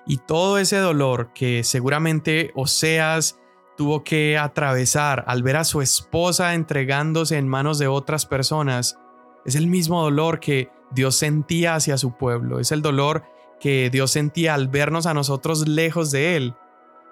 Y 0.06 0.18
todo 0.18 0.58
ese 0.58 0.78
dolor 0.78 1.32
que 1.34 1.64
seguramente 1.64 2.52
Oseas 2.56 3.40
tuvo 3.78 4.04
que 4.04 4.38
atravesar 4.38 5.24
al 5.28 5.44
ver 5.44 5.56
a 5.56 5.64
su 5.64 5.82
esposa 5.82 6.54
entregándose 6.54 7.38
en 7.38 7.48
manos 7.48 7.80
de 7.80 7.88
otras 7.88 8.26
personas, 8.26 9.00
es 9.46 9.56
el 9.56 9.68
mismo 9.68 10.02
dolor 10.02 10.40
que 10.40 10.72
Dios 10.92 11.16
sentía 11.16 11.76
hacia 11.76 11.98
su 11.98 12.16
pueblo, 12.18 12.60
es 12.60 12.72
el 12.72 12.82
dolor 12.82 13.24
que 13.60 13.90
Dios 13.90 14.12
sentía 14.12 14.54
al 14.54 14.68
vernos 14.68 15.06
a 15.06 15.14
nosotros 15.14 15.68
lejos 15.68 16.12
de 16.12 16.36
Él. 16.36 16.56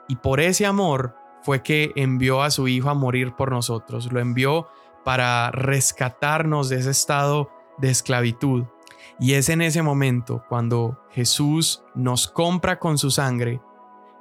Y 0.07 0.17
por 0.17 0.41
ese 0.41 0.65
amor 0.65 1.15
fue 1.43 1.63
que 1.63 1.91
envió 1.95 2.41
a 2.43 2.51
su 2.51 2.67
Hijo 2.67 2.89
a 2.89 2.93
morir 2.93 3.33
por 3.35 3.51
nosotros, 3.51 4.11
lo 4.11 4.19
envió 4.19 4.67
para 5.03 5.51
rescatarnos 5.51 6.69
de 6.69 6.77
ese 6.77 6.91
estado 6.91 7.49
de 7.77 7.89
esclavitud. 7.89 8.65
Y 9.19 9.33
es 9.33 9.49
en 9.49 9.61
ese 9.61 9.81
momento 9.81 10.43
cuando 10.49 10.99
Jesús 11.11 11.83
nos 11.95 12.27
compra 12.27 12.79
con 12.79 12.97
su 12.97 13.11
sangre 13.11 13.61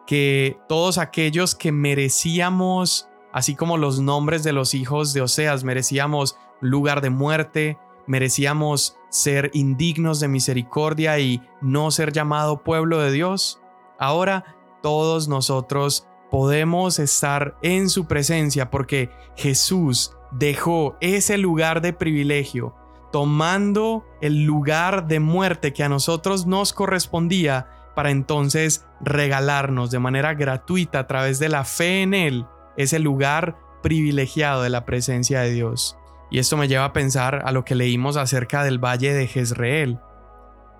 que 0.06 0.58
todos 0.68 0.98
aquellos 0.98 1.54
que 1.54 1.72
merecíamos, 1.72 3.08
así 3.32 3.54
como 3.54 3.76
los 3.76 4.00
nombres 4.00 4.42
de 4.42 4.52
los 4.52 4.74
hijos 4.74 5.12
de 5.12 5.22
Oseas, 5.22 5.64
merecíamos 5.64 6.36
lugar 6.60 7.00
de 7.00 7.10
muerte, 7.10 7.78
merecíamos 8.06 8.96
ser 9.08 9.50
indignos 9.54 10.20
de 10.20 10.28
misericordia 10.28 11.18
y 11.18 11.42
no 11.60 11.90
ser 11.90 12.12
llamado 12.12 12.62
pueblo 12.62 12.98
de 13.00 13.12
Dios, 13.12 13.60
ahora 13.98 14.56
todos 14.82 15.28
nosotros 15.28 16.06
podemos 16.30 16.98
estar 16.98 17.56
en 17.62 17.88
su 17.88 18.06
presencia 18.06 18.70
porque 18.70 19.10
Jesús 19.36 20.16
dejó 20.30 20.96
ese 21.00 21.38
lugar 21.38 21.80
de 21.80 21.92
privilegio, 21.92 22.74
tomando 23.10 24.06
el 24.20 24.44
lugar 24.44 25.08
de 25.08 25.18
muerte 25.18 25.72
que 25.72 25.82
a 25.82 25.88
nosotros 25.88 26.46
nos 26.46 26.72
correspondía 26.72 27.68
para 27.96 28.10
entonces 28.10 28.86
regalarnos 29.00 29.90
de 29.90 29.98
manera 29.98 30.34
gratuita 30.34 31.00
a 31.00 31.06
través 31.06 31.38
de 31.40 31.48
la 31.48 31.64
fe 31.64 32.02
en 32.02 32.14
Él 32.14 32.46
ese 32.76 33.00
lugar 33.00 33.58
privilegiado 33.82 34.62
de 34.62 34.70
la 34.70 34.84
presencia 34.84 35.40
de 35.40 35.50
Dios. 35.50 35.96
Y 36.30 36.38
esto 36.38 36.56
me 36.56 36.68
lleva 36.68 36.84
a 36.84 36.92
pensar 36.92 37.42
a 37.44 37.52
lo 37.52 37.64
que 37.64 37.74
leímos 37.74 38.16
acerca 38.16 38.62
del 38.62 38.78
valle 38.78 39.12
de 39.12 39.26
Jezreel, 39.26 39.98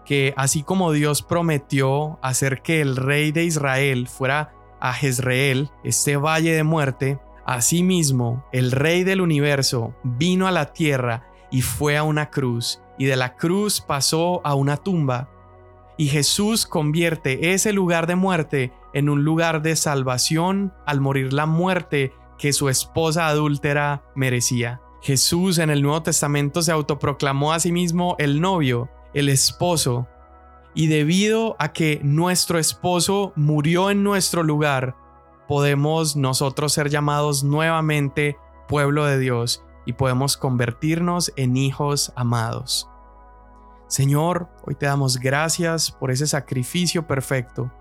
que 0.05 0.33
así 0.37 0.63
como 0.63 0.93
Dios 0.93 1.23
prometió 1.23 2.19
hacer 2.23 2.63
que 2.63 2.81
el 2.81 2.97
rey 2.97 3.33
de 3.33 3.45
Israel 3.45 4.09
fuera 4.09 4.53
a 4.81 4.93
Jezreel, 4.93 5.71
este 5.85 6.17
valle 6.17 6.53
de 6.53 6.65
muerte, 6.65 7.19
asimismo 7.45 8.45
el 8.53 8.71
rey 8.73 9.05
del 9.05 9.21
universo 9.21 9.95
vino 10.05 10.47
a 10.47 10.53
la 10.53 10.73
tierra 10.73 11.27
y 11.51 11.63
fue 11.63 11.97
a 11.97 12.03
una 12.05 12.31
cruz, 12.31 12.81
y 12.97 13.07
de 13.07 13.17
la 13.17 13.37
cruz 13.37 13.81
pasó 13.81 14.41
a 14.45 14.55
una 14.55 14.77
tumba, 14.77 15.29
y 15.97 16.07
Jesús 16.07 16.65
convierte 16.65 17.53
ese 17.53 17.73
lugar 17.73 18.07
de 18.07 18.15
muerte 18.15 18.73
en 18.95 19.09
un 19.09 19.25
lugar 19.25 19.63
de 19.63 19.77
salvación 19.77 20.73
al 20.87 21.01
morir 21.01 21.33
la 21.33 21.47
muerte 21.47 22.13
que 22.39 22.53
su 22.53 22.69
esposa 22.69 23.27
adúltera 23.27 24.03
merecía. 24.15 24.81
Jesús 25.03 25.59
en 25.59 25.71
el 25.71 25.83
Nuevo 25.83 26.03
Testamento 26.03 26.63
se 26.63 26.73
autoproclamó 26.73 27.53
a 27.53 27.61
sí 27.61 27.73
mismo 27.73 28.17
el 28.19 28.41
novio, 28.41 28.91
el 29.15 29.29
esposo, 29.29 30.07
y 30.75 30.87
debido 30.87 31.57
a 31.59 31.73
que 31.73 32.01
nuestro 32.03 32.59
esposo 32.59 33.33
murió 33.35 33.91
en 33.91 34.03
nuestro 34.03 34.43
lugar, 34.43 34.95
podemos 35.49 36.15
nosotros 36.17 36.73
ser 36.73 36.91
llamados 36.91 37.43
nuevamente 37.43 38.37
pueblo 38.69 39.05
de 39.05 39.19
Dios 39.19 39.65
y 39.85 39.95
podemos 39.95 40.37
convertirnos 40.37 41.33
en 41.37 41.57
hijos 41.57 42.13
amados. 42.15 42.89
Señor, 43.89 44.49
hoy 44.65 44.77
te 44.77 44.87
damos 44.87 45.19
gracias 45.19 45.91
por 45.91 46.13
ese 46.13 46.29
sacrificio 46.29 47.09
perfecto. 47.09 47.73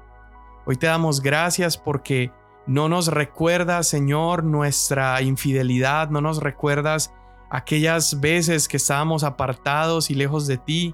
Hoy 0.66 0.76
te 0.76 0.88
damos 0.88 1.22
gracias 1.22 1.78
porque 1.78 2.32
no 2.70 2.88
nos 2.88 3.08
recuerdas, 3.08 3.88
Señor, 3.88 4.44
nuestra 4.44 5.20
infidelidad, 5.24 6.12
no 6.12 6.22
nos 6.22 6.40
recuerdas 6.40 7.12
aquellas 7.50 8.20
veces 8.20 8.68
que 8.68 8.78
estábamos 8.78 9.24
apartados 9.24 10.12
y 10.12 10.14
lejos 10.14 10.46
de 10.46 10.60
ti. 10.60 10.94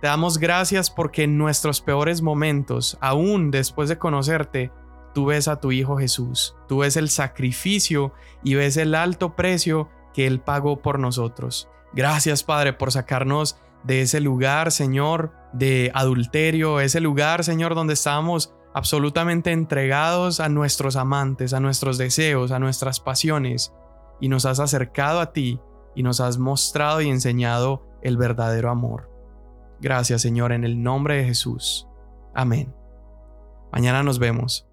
Te 0.00 0.06
damos 0.06 0.38
gracias 0.38 0.90
porque 0.90 1.24
en 1.24 1.36
nuestros 1.36 1.80
peores 1.80 2.22
momentos, 2.22 2.96
aún 3.00 3.50
después 3.50 3.88
de 3.88 3.98
conocerte, 3.98 4.70
tú 5.12 5.26
ves 5.26 5.48
a 5.48 5.58
tu 5.58 5.72
Hijo 5.72 5.98
Jesús, 5.98 6.54
tú 6.68 6.78
ves 6.78 6.96
el 6.96 7.10
sacrificio 7.10 8.12
y 8.44 8.54
ves 8.54 8.76
el 8.76 8.94
alto 8.94 9.34
precio 9.34 9.88
que 10.14 10.24
Él 10.24 10.38
pagó 10.38 10.82
por 10.82 11.00
nosotros. 11.00 11.68
Gracias 11.92 12.44
Padre 12.44 12.74
por 12.74 12.92
sacarnos 12.92 13.58
de 13.82 14.02
ese 14.02 14.20
lugar, 14.20 14.70
Señor, 14.70 15.32
de 15.52 15.90
adulterio, 15.94 16.78
ese 16.78 17.00
lugar, 17.00 17.42
Señor, 17.42 17.74
donde 17.74 17.94
estábamos 17.94 18.54
absolutamente 18.78 19.50
entregados 19.50 20.38
a 20.38 20.48
nuestros 20.48 20.94
amantes, 20.94 21.52
a 21.52 21.58
nuestros 21.58 21.98
deseos, 21.98 22.52
a 22.52 22.60
nuestras 22.60 23.00
pasiones, 23.00 23.74
y 24.20 24.28
nos 24.28 24.46
has 24.46 24.60
acercado 24.60 25.18
a 25.20 25.32
ti 25.32 25.60
y 25.96 26.04
nos 26.04 26.20
has 26.20 26.38
mostrado 26.38 27.00
y 27.00 27.08
enseñado 27.08 27.84
el 28.02 28.16
verdadero 28.16 28.70
amor. 28.70 29.10
Gracias 29.80 30.22
Señor 30.22 30.52
en 30.52 30.62
el 30.62 30.80
nombre 30.80 31.16
de 31.16 31.24
Jesús. 31.24 31.88
Amén. 32.34 32.72
Mañana 33.72 34.04
nos 34.04 34.20
vemos. 34.20 34.67